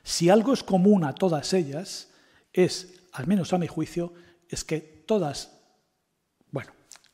[0.07, 2.07] si algo es común a todas ellas,
[2.53, 4.13] es, al menos a mi juicio,
[4.47, 5.51] es que todas,
[6.49, 6.71] bueno,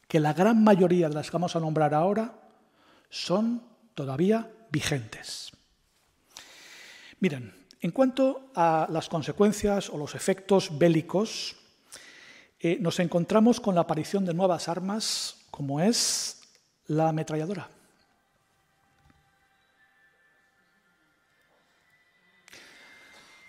[0.08, 2.36] que la gran mayoría de las que vamos a nombrar ahora
[3.10, 3.64] son
[3.96, 5.52] todavía vigentes.
[7.20, 11.56] Miren, en cuanto a las consecuencias o los efectos bélicos,
[12.60, 16.44] eh, nos encontramos con la aparición de nuevas armas como es
[16.86, 17.72] la ametralladora.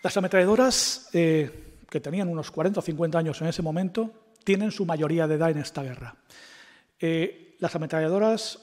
[0.04, 4.84] Las ametralladoras, eh, que tenían unos 40 o 50 años en ese momento, tienen su
[4.84, 6.14] mayoría de edad en esta guerra.
[7.00, 8.58] Eh, las ametralladoras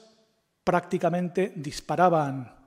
[0.62, 2.62] prácticamente disparaban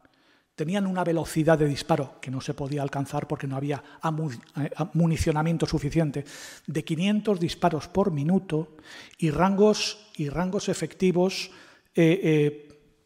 [0.55, 5.65] tenían una velocidad de disparo que no se podía alcanzar porque no había eh, municionamiento
[5.65, 6.25] suficiente,
[6.67, 8.75] de 500 disparos por minuto
[9.17, 11.49] y rangos, y rangos efectivos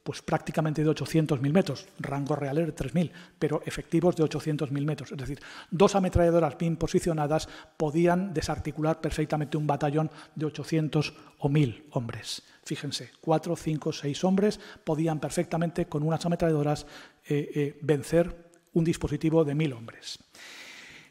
[0.10, 5.12] pues prácticamente de 800.000 metros, rango real de 3.000, pero efectivos de 800.000 metros.
[5.12, 5.39] Es decir,
[5.70, 7.47] dos ametralladoras bien posicionadas
[7.78, 12.41] podían desarticular perfectamente un batallón de 800 o 1.000 hombres.
[12.64, 16.88] Fíjense, cuatro, cinco, seis hombres podían perfectamente con unas ametralladoras
[17.28, 20.18] eh, eh, vencer un dispositivo de 1.000 hombres.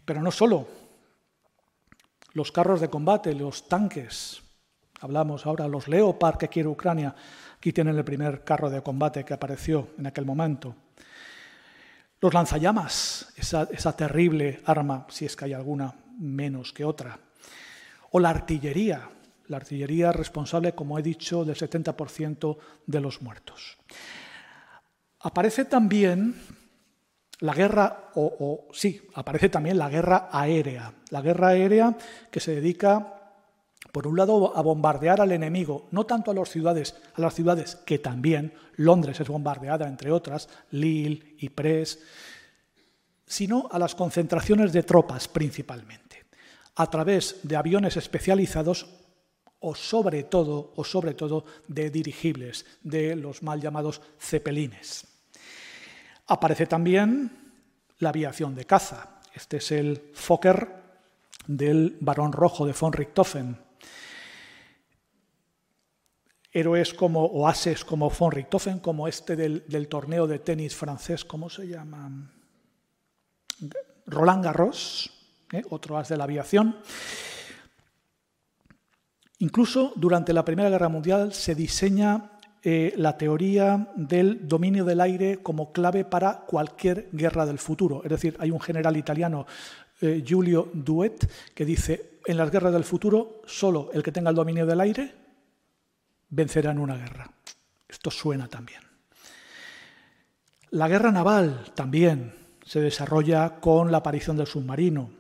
[0.05, 0.67] Pero no solo
[2.33, 4.43] los carros de combate, los tanques,
[5.01, 7.15] hablamos ahora, los Leopard que quiere Ucrania,
[7.59, 10.77] Aquí tienen el primer carro de combate que apareció en aquel momento.
[12.21, 17.19] Los lanzallamas, esa, terrible arma, si es que hay alguna menos que otra.
[18.13, 19.11] O la artillería,
[19.49, 23.77] la artillería responsable, como he dicho, del 70% de los muertos.
[25.21, 26.41] Aparece también
[27.41, 30.93] la guerra, o, sí, aparece también la guerra aérea.
[31.11, 31.97] La guerra aérea
[32.31, 33.18] que se dedica
[33.93, 37.77] por un lado, a bombardear al enemigo, no tanto a las ciudades, a las ciudades
[37.87, 41.99] que también, Londres es bombardeada, entre otras, Lille, y Pres,
[43.27, 46.27] sino a las concentraciones de tropas principalmente,
[46.77, 48.87] a través de aviones especializados
[49.61, 55.07] o sobre todo, o sobre todo de dirigibles, de los mal llamados cepelines.
[56.29, 57.53] Aparece también
[57.99, 59.21] la aviación de caza.
[59.35, 60.69] Este es el Fokker
[61.47, 63.68] del Barón Rojo de von Richthofen,
[66.53, 71.51] héroes como, o ases como von Richthofen, como este del, torneo de tenis francés, ¿cómo
[71.51, 72.31] se llama?
[74.07, 75.11] Roland Garros,
[75.53, 75.63] ¿eh?
[75.71, 76.77] otro as de la aviación.
[79.41, 82.33] Incluso durante la Primera Guerra Mundial se diseña
[82.63, 88.03] eh, la teoría del dominio del aire como clave para cualquier guerra del futuro.
[88.03, 89.47] Es decir, hay un general italiano,
[90.01, 94.37] eh, Giulio Duet, que dice, en las guerras del futuro, solo el que tenga el
[94.37, 95.28] dominio del aire
[96.31, 97.31] vencerá en una guerra.
[97.89, 98.83] Esto suena también.
[100.71, 105.11] La guerra naval también se desarrolla con la aparición del submarino.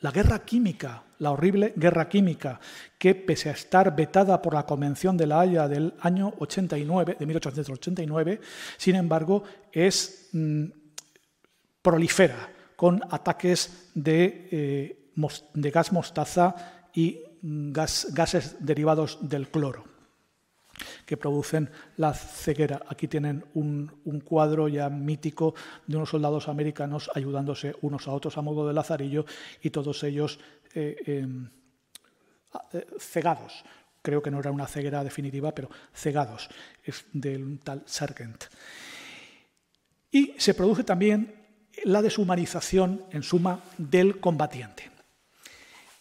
[0.00, 2.58] La guerra química, la horrible guerra química,
[2.98, 7.26] que pese a estar vetada por la Convención de la Haya del año 89, de
[7.26, 8.40] 1889,
[8.76, 10.64] sin embargo, es mm,
[11.80, 15.10] prolifera con ataques de, eh,
[15.54, 19.91] gas mostaza y mm, gases derivados del cloro
[21.06, 22.82] que producen la ceguera.
[22.88, 23.90] Aquí tienen un,
[24.24, 25.54] cuadro ya mítico
[25.86, 29.24] de unos soldados americanos ayudándose unos a otros a modo de lazarillo
[29.62, 30.38] y todos ellos
[30.74, 31.50] eh, em,
[32.72, 33.64] eh, cegados.
[34.02, 36.48] Creo que no era una ceguera definitiva, pero cegados,
[37.12, 38.44] del tal Sargent.
[40.10, 41.34] Y se produce también
[41.84, 44.90] la deshumanización, en suma, del combatiente.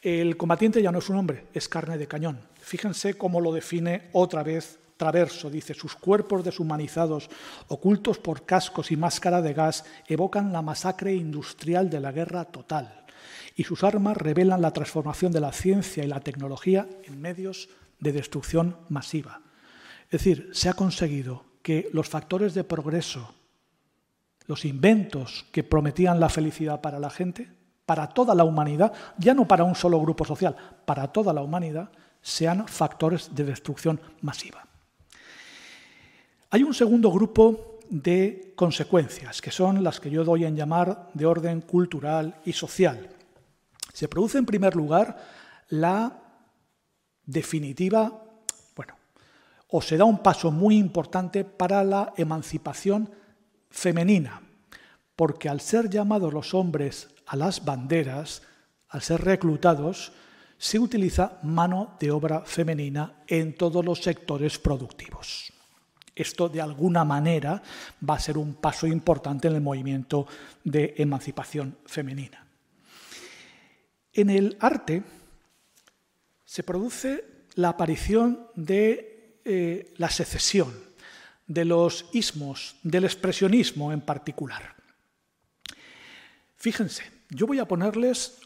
[0.01, 4.07] El combatiente ya no es un hombre, es carne de cañón Fíjense cómo lo define
[4.13, 5.49] otra vez Traverso.
[5.49, 7.30] Dice, sus cuerpos deshumanizados,
[7.67, 13.03] ocultos por cascos y máscara de gas, evocan la masacre industrial de la guerra total.
[13.57, 17.67] Y sus armas revelan la transformación de la ciencia y la tecnología en medios
[17.99, 19.41] de destrucción masiva.
[20.05, 23.34] Es decir, se ha conseguido que los factores de progreso,
[24.47, 27.51] los inventos que prometían la felicidad para la gente,
[27.86, 30.55] para toda la humanidad, ya no para un solo grupo social,
[30.86, 31.89] para toda la humanidad,
[32.22, 34.65] sean factores de destrucción masiva.
[36.49, 41.26] Hay un segundo grupo de consecuencias, que son las que yo doy en llamar de
[41.26, 43.09] orden cultural y social.
[43.93, 45.17] Se produce en primer lugar
[45.69, 46.22] la
[47.26, 48.24] definitiva,
[48.76, 48.95] bueno,
[49.67, 53.09] o se da un paso muy importante para la emancipación
[53.69, 54.41] femenina,
[55.15, 58.41] porque al ser llamados los hombres a las banderas,
[58.89, 60.11] al ser reclutados,
[60.62, 65.51] se utiliza mano de obra femenina en todos los sectores productivos.
[66.14, 67.64] Esto, de alguna manera,
[68.07, 70.28] va a ser un paso importante en el movimiento
[70.64, 72.45] de emancipación femenina.
[74.14, 75.01] En el arte
[76.45, 80.72] se produce la aparición de eh, la secesión,
[81.47, 84.76] de los ismos, del expresionismo en particular.
[86.55, 88.38] Fíjense, yo voy a ponerles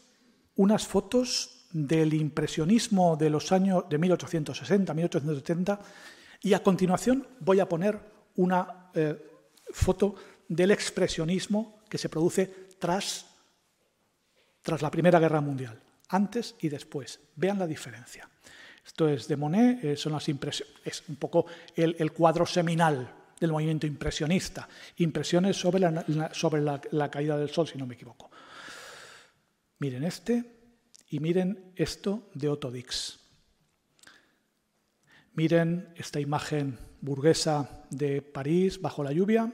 [0.54, 5.80] unas fotos del impresionismo de los años de 1860, 1870
[6.40, 8.00] y a continuación voy a poner
[8.36, 9.14] una eh,
[9.70, 10.14] foto
[10.48, 13.26] del expresionismo que se produce tras,
[14.62, 17.20] tras la Primera Guerra Mundial, antes y después.
[17.34, 18.26] Vean la diferencia.
[18.86, 23.86] Esto es de Monet, eh, son las es un poco el, cuadro seminal del movimiento
[23.86, 24.66] impresionista.
[24.96, 28.30] Impresiones sobre, la, sobre la caída del sol, si no me equivoco.
[29.78, 30.55] Miren este
[31.08, 33.20] y miren esto de Otto Dix.
[35.34, 39.52] Miren esta imagen burguesa de París bajo la lluvia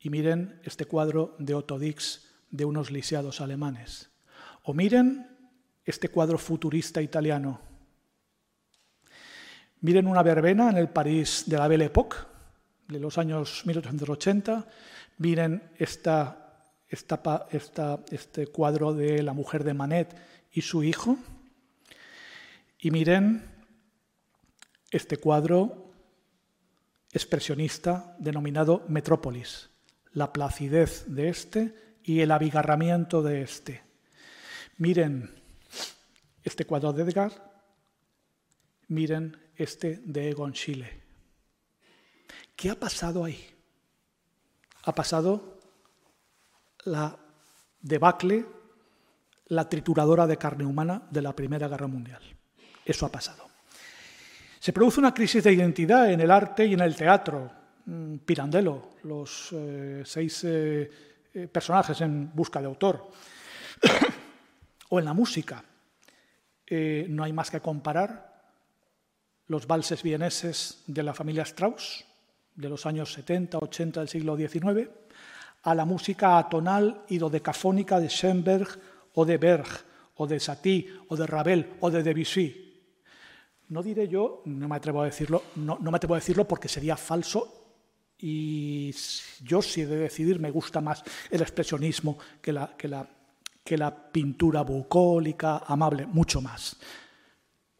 [0.00, 4.10] y miren este cuadro de Otto Dix de unos lisiados alemanes.
[4.64, 5.28] O miren
[5.84, 7.60] este cuadro futurista italiano.
[9.82, 12.16] Miren una verbena en el París de la Belle Époque,
[12.88, 14.66] de los años 1880.
[15.18, 20.16] Miren esta, este cuadro de la mujer de Manet
[20.50, 21.18] y su hijo.
[22.78, 23.50] Y miren
[24.90, 25.92] este cuadro
[27.12, 29.70] expresionista denominado Metrópolis,
[30.12, 33.82] la placidez de este y el abigarramiento de este.
[34.78, 35.30] Miren
[36.42, 37.62] este cuadro de Edgar,
[38.88, 41.02] miren este de Egon Schiele.
[42.56, 43.46] ¿Qué ha pasado ahí?
[44.82, 45.60] Ha pasado
[46.84, 47.18] la
[47.80, 48.46] debacle,
[49.50, 52.22] la trituradora de carne humana de la Primera Guerra Mundial.
[52.84, 53.48] Eso ha pasado.
[54.58, 57.50] Se produce una crisis de identidad en el arte y en el teatro.
[57.86, 60.90] Mm, Pirandello, los eh, seis eh,
[61.34, 63.10] eh, personajes en busca de autor.
[64.90, 65.64] o en la música.
[66.70, 68.30] no hay más que comparar
[69.48, 72.04] los valses vieneses de la familia Strauss,
[72.54, 74.88] de los años 70, 80 del siglo XIX,
[75.62, 78.68] a la música atonal y dodecafónica de Schoenberg
[79.14, 79.66] o de Berg,
[80.16, 82.70] o de Satie, o de Ravel, o de Debussy.
[83.68, 86.96] No diré yo, no me atrevo a decirlo, no, me atrevo a decirlo porque sería
[86.96, 87.56] falso
[88.18, 88.94] y
[89.42, 93.08] yo si he de decidir me gusta más el expresionismo que la, que la,
[93.64, 96.76] que la pintura bucólica, amable, mucho más.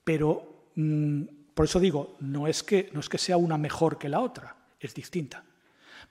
[0.04, 1.22] Pero mm,
[1.54, 4.56] por eso digo, no es, que, no es que sea una mejor que la otra,
[4.78, 5.44] es distinta.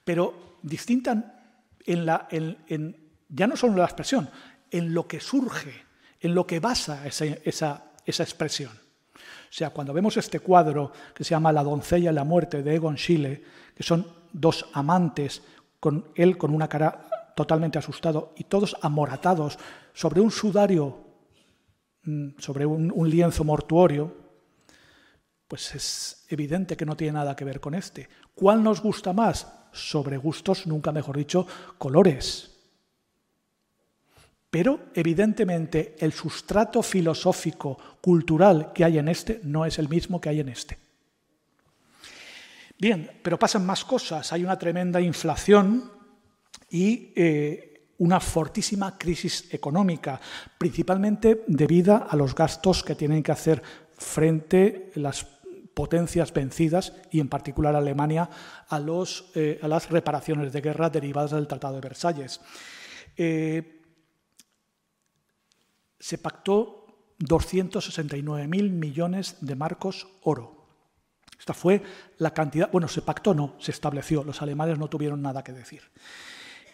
[0.04, 1.42] Pero distinta
[1.86, 2.96] en la, en,
[3.28, 4.30] ya no solo en la expresión,
[4.72, 5.74] en lo que surge,
[6.20, 8.72] en lo que basa esa, esa, esa expresión.
[8.72, 12.76] O sea, cuando vemos este cuadro que se llama La doncella y la muerte de
[12.76, 13.44] Egon Schiele,
[13.76, 15.42] que son dos amantes,
[15.80, 19.58] con él con una cara totalmente asustado y todos amoratados
[19.94, 20.98] sobre un sudario,
[22.04, 24.14] mm, sobre un, un lienzo mortuorio,
[25.48, 28.08] pues es evidente que no tiene nada que ver con este.
[28.36, 29.52] ¿Cuál nos gusta más?
[29.72, 31.48] Sobre gustos, nunca mejor dicho,
[31.78, 32.59] colores.
[34.50, 40.30] Pero evidentemente el sustrato filosófico, cultural que hay en este no es el mismo que
[40.30, 40.78] hay en este.
[42.78, 44.32] Bien, pero pasan más cosas.
[44.32, 45.92] Hay una tremenda inflación
[46.70, 50.20] y eh, una fortísima crisis económica,
[50.58, 53.62] principalmente debida a los gastos que tienen que hacer
[53.98, 55.26] frente las
[55.74, 58.30] potencias vencidas y en particular Alemania
[59.36, 62.42] eh, a las reparaciones de guerra derivadas del Tratado de Versalles.
[63.16, 63.79] Eh,
[66.00, 66.88] se pactó
[67.20, 70.60] 269.000 millones de marcos oro.
[71.38, 71.82] Esta fue
[72.18, 75.82] la cantidad, bueno, se pactó, no, se estableció, los alemanes no tuvieron nada que decir.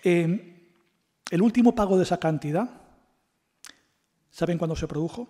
[0.04, 0.72] Eh,
[1.30, 2.70] el último pago de esa cantidad,
[4.30, 5.28] ¿saben cuándo se produjo?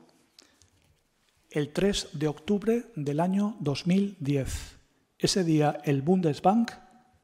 [1.50, 4.78] El 3 de octubre del año 2010.
[5.18, 6.72] Ese día el Bundesbank,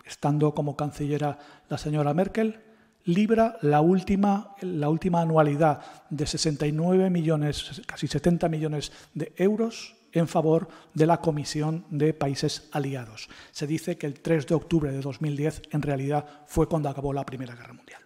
[0.05, 1.37] estando como cancillera
[1.69, 2.70] la señora Merkel,
[3.05, 10.27] libra la última, la última anualidad de 69 millones, casi 70 millones de euros en
[10.27, 13.29] favor de la Comisión de Países Aliados.
[13.51, 17.25] Se dice que el 3 de octubre de 2010 en realidad fue cuando acabó la
[17.25, 18.01] Primera Guerra Mundial.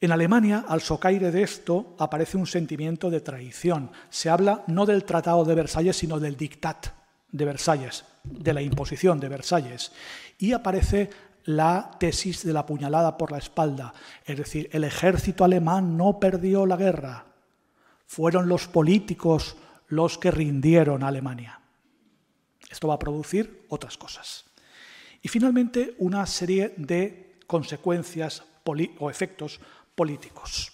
[0.00, 3.92] En Alemania, al socaire de esto, aparece un sentimiento de traición.
[4.10, 6.88] Se habla no del Tratado de Versalles, sino del dictat
[7.30, 9.92] de Versalles, de la imposición de Versalles.
[10.38, 11.08] Y aparece
[11.44, 13.92] la tesis de la puñalada por la espalda,
[14.24, 17.26] es decir, el ejército alemán no perdió la guerra,
[18.06, 19.56] fueron los políticos
[19.88, 21.60] los que rindieron a Alemania.
[22.70, 24.44] Esto va a producir otras cosas.
[25.20, 28.42] Y finalmente una serie de consecuencias
[28.98, 29.60] o efectos
[29.94, 30.72] políticos.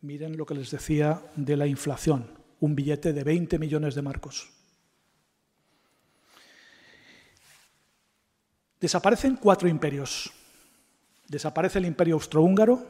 [0.00, 2.30] Miren lo que les decía de la inflación,
[2.60, 4.50] un billete de 20 millones de marcos.
[8.84, 10.30] Desaparecen cuatro imperios.
[11.26, 12.86] Desaparece el imperio austrohúngaro,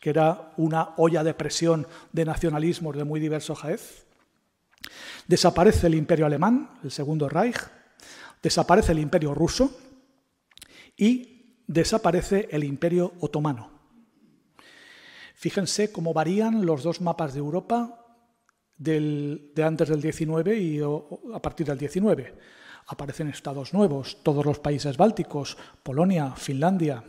[0.00, 4.04] que era una olla de presión de nacionalismos de muy diverso jaez.
[5.28, 7.56] Desaparece el imperio alemán, el segundo Reich.
[8.42, 9.78] Desaparece el imperio ruso
[10.96, 13.70] y desaparece el imperio otomano.
[15.36, 18.04] Fíjense cómo varían los dos mapas de Europa
[18.76, 20.80] de antes del 19 y
[21.32, 22.34] a partir del 19
[22.88, 27.04] aparecen estados nuevos, todos los países bálticos, Polonia, Finlandia,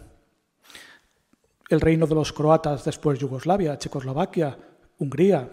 [1.69, 4.57] el reino de los croatas después Yugoslavia, Checoslovaquia,
[4.97, 5.49] Hungría.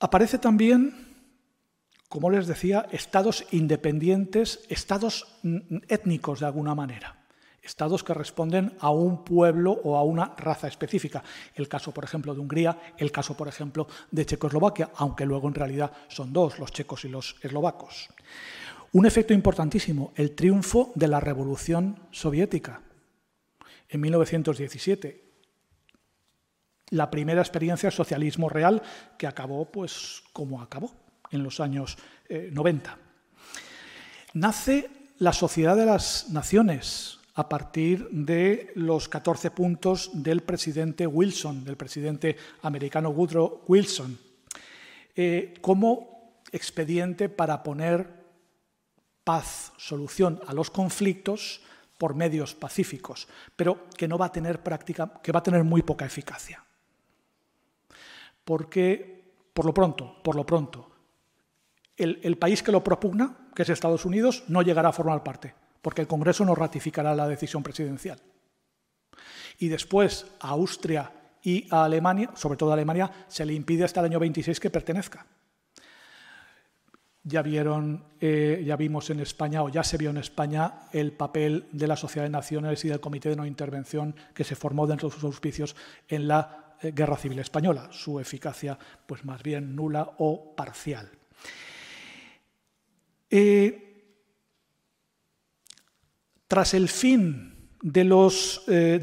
[0.00, 1.06] Aparece también,
[2.08, 5.38] como les decía, estados independientes, estados
[5.88, 7.21] étnicos de alguna manera
[7.62, 11.22] estados que responden a un pueblo o a una raza específica.
[11.54, 15.54] El caso, por ejemplo, de Hungría, el caso, por ejemplo, de Checoslovaquia, aunque luego en
[15.54, 18.08] realidad son dos, los checos y los eslovacos.
[18.92, 22.82] Un efecto importantísimo, el triunfo de la Revolución Soviética
[23.88, 25.24] en 1917.
[26.90, 28.82] La primera experiencia de socialismo real
[29.16, 30.92] que acabó pues como acabó
[31.30, 31.96] en los años
[32.28, 32.90] 90.
[32.90, 32.96] Eh,
[34.34, 41.64] Nace la Sociedad de las Naciones, a partir de los 14 puntos del presidente Wilson,
[41.64, 44.18] del presidente americano Woodrow Wilson,
[45.16, 48.22] eh, como expediente para poner
[49.24, 51.62] paz, solución a los conflictos
[51.96, 55.82] por medios pacíficos, pero que no va a tener práctica, que va a tener muy
[55.82, 56.62] poca eficacia.
[58.44, 59.22] Porque,
[59.54, 60.90] por lo pronto, por lo pronto,
[61.96, 66.00] el país que lo propugna, que es Estados Unidos, no llegará a formar parte porque
[66.00, 68.18] el Congreso no ratificará la decisión presidencial.
[69.58, 71.12] Y después a Austria
[71.42, 74.70] y a Alemania, sobre todo a Alemania, se le impide hasta el año 26 que
[74.70, 75.26] pertenezca.
[77.24, 81.68] Ya vieron, eh, ya vimos en España, o ya se vio en España, el papel
[81.70, 85.08] de la Sociedad de Naciones y del Comité de No Intervención que se formó dentro
[85.08, 85.76] de sus auspicios
[86.08, 87.88] en la eh, Guerra Civil Española.
[87.92, 88.76] Su eficacia,
[89.06, 91.10] pues más bien nula o parcial.
[93.30, 93.91] Eh,
[96.52, 99.00] tras el fin de los, eh,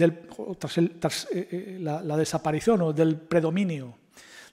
[0.59, 0.91] tras, eh,
[1.33, 3.97] eh, la, desaparición o del predominio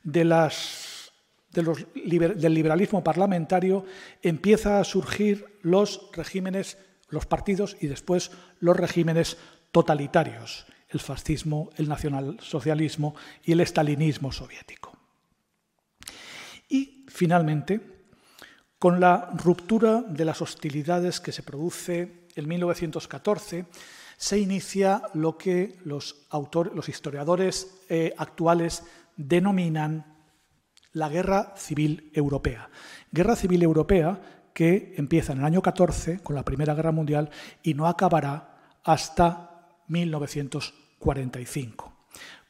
[0.03, 1.13] de las,
[1.53, 3.85] del liberalismo parlamentario,
[4.23, 6.79] empieza a surgir los regímenes,
[7.11, 9.37] los partidos y después los regímenes
[9.73, 13.15] totalitarios, el fascismo, el nacionalsocialismo
[13.45, 14.97] y el estalinismo soviético.
[16.71, 17.79] Y finalmente,
[18.79, 23.67] con la ruptura de las hostilidades que se produce en 1914,
[24.17, 26.29] se inicia lo que los,
[26.87, 28.85] historiadores eh, actuales
[29.17, 30.15] denominan
[30.93, 32.71] la Guerra Civil Europea.
[33.11, 34.21] Guerra Civil Europea
[34.55, 37.29] que empieza en el año 14 con la Primera Guerra Mundial
[37.63, 41.93] y no acabará hasta 1945.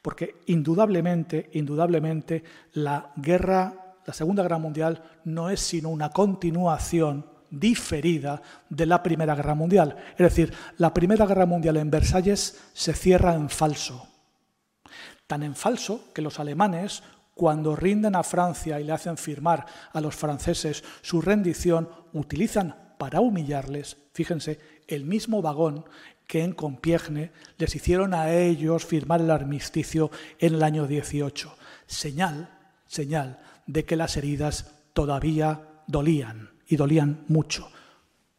[0.01, 8.41] Porque indudablemente, indudablemente, la guerra, la Segunda Guerra Mundial no es sino una continuación diferida
[8.69, 9.95] de la Primera Guerra Mundial.
[10.11, 14.07] Es decir, la Primera Guerra Mundial en Versalles se cierra en falso.
[15.27, 17.03] Tan en falso que los alemanes,
[17.33, 23.21] cuando rinden a Francia y le hacen firmar a los franceses su rendición, utilizan para
[23.21, 25.85] humillarles, fíjense, el mismo vagón
[26.27, 31.55] que en Compiègne les hicieron a ellos firmar el armisticio en el año 18.
[31.85, 32.49] Señal,
[32.85, 37.69] señal de que las heridas todavía dolían y dolían mucho.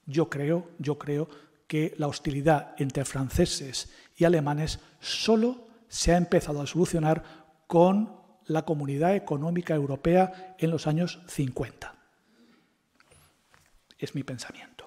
[0.06, 1.28] Yo creo, yo creo
[1.66, 7.22] que la hostilidad entre franceses y alemanes solo se ha empezado a solucionar
[7.66, 11.94] con la Comunidad Económica Europea en los años 50.
[13.98, 14.86] Es mi pensamiento.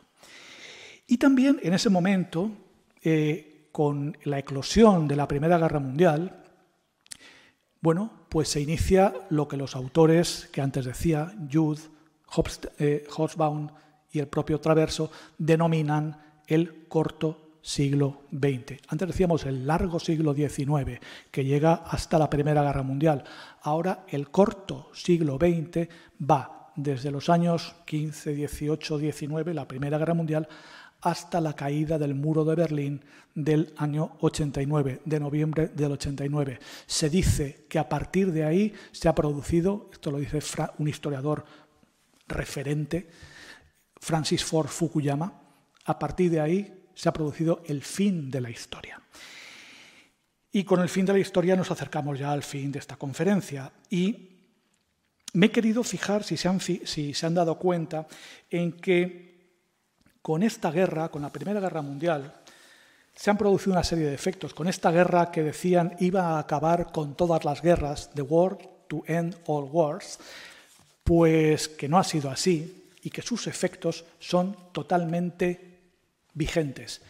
[1.07, 2.51] Y también en ese momento,
[3.03, 6.43] eh, con la eclosión de la Primera Guerra Mundial,
[7.81, 11.81] bueno, pues se inicia lo que los autores que antes decía, Jude,
[12.31, 13.69] Hobsbawm
[14.11, 16.17] y el propio Traverso, denominan
[16.47, 18.79] el corto siglo XX.
[18.87, 20.99] Antes decíamos el largo siglo XIX,
[21.29, 23.23] que llega hasta la Primera Guerra Mundial.
[23.61, 25.87] Ahora el corto siglo XX
[26.19, 30.47] va desde los años 15, 18, 19, la Primera Guerra Mundial,
[31.01, 33.03] hasta la caída del muro de Berlín
[33.33, 36.59] del año 89, de noviembre del 89.
[36.85, 40.39] Se dice que a partir de ahí se ha producido, esto lo dice
[40.77, 41.45] un historiador
[42.31, 43.09] referente,
[43.97, 45.41] Francis Ford Fukuyama,
[45.85, 49.01] a partir de ahí se ha producido el fin de la historia.
[50.51, 53.71] Y con el fin de la historia nos acercamos ya al fin de esta conferencia.
[53.89, 54.29] Y
[55.33, 58.07] me he querido fijar, si se han, si se han dado cuenta,
[58.49, 59.31] en que
[60.21, 62.41] con esta guerra, con la Primera Guerra Mundial,
[63.15, 64.53] se han producido una serie de efectos.
[64.53, 69.03] Con esta guerra que decían iba a acabar con todas las guerras, the war to
[69.07, 70.19] end all wars,
[71.03, 75.79] pues que no ha sido así y que sus efectos son totalmente
[76.33, 77.01] vigentes.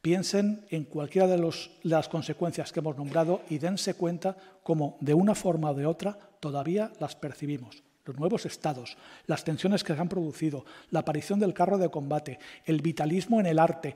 [0.00, 1.52] Piensen en cualquiera de,
[1.82, 6.18] las consecuencias que hemos nombrado y dense cuenta cómo de una forma o de otra
[6.40, 7.82] todavía las percibimos.
[8.04, 12.38] Los nuevos estados, las tensiones que se han producido, la aparición del carro de combate,
[12.66, 13.94] el vitalismo en el arte,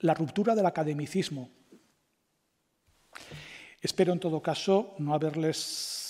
[0.00, 1.50] la ruptura del academicismo.
[3.80, 6.09] Espero en todo caso no haberles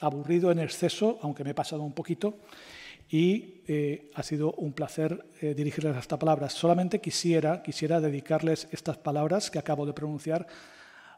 [0.00, 2.38] aburrido en exceso, aunque me he pasado un poquito,
[3.08, 6.52] y eh, ha sido un placer eh, dirigirles estas palabras.
[6.52, 10.46] Solamente quisiera, quisiera dedicarles estas palabras que acabo de pronunciar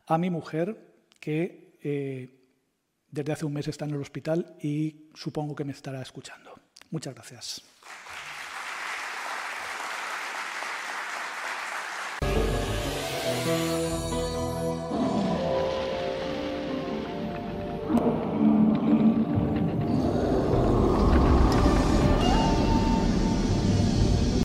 [0.07, 0.77] a mi mujer,
[1.21, 2.31] que eh,
[3.11, 6.55] desde hace un mes está en el hospital y supongo que me estará escuchando.
[6.91, 7.76] Muchas gracias.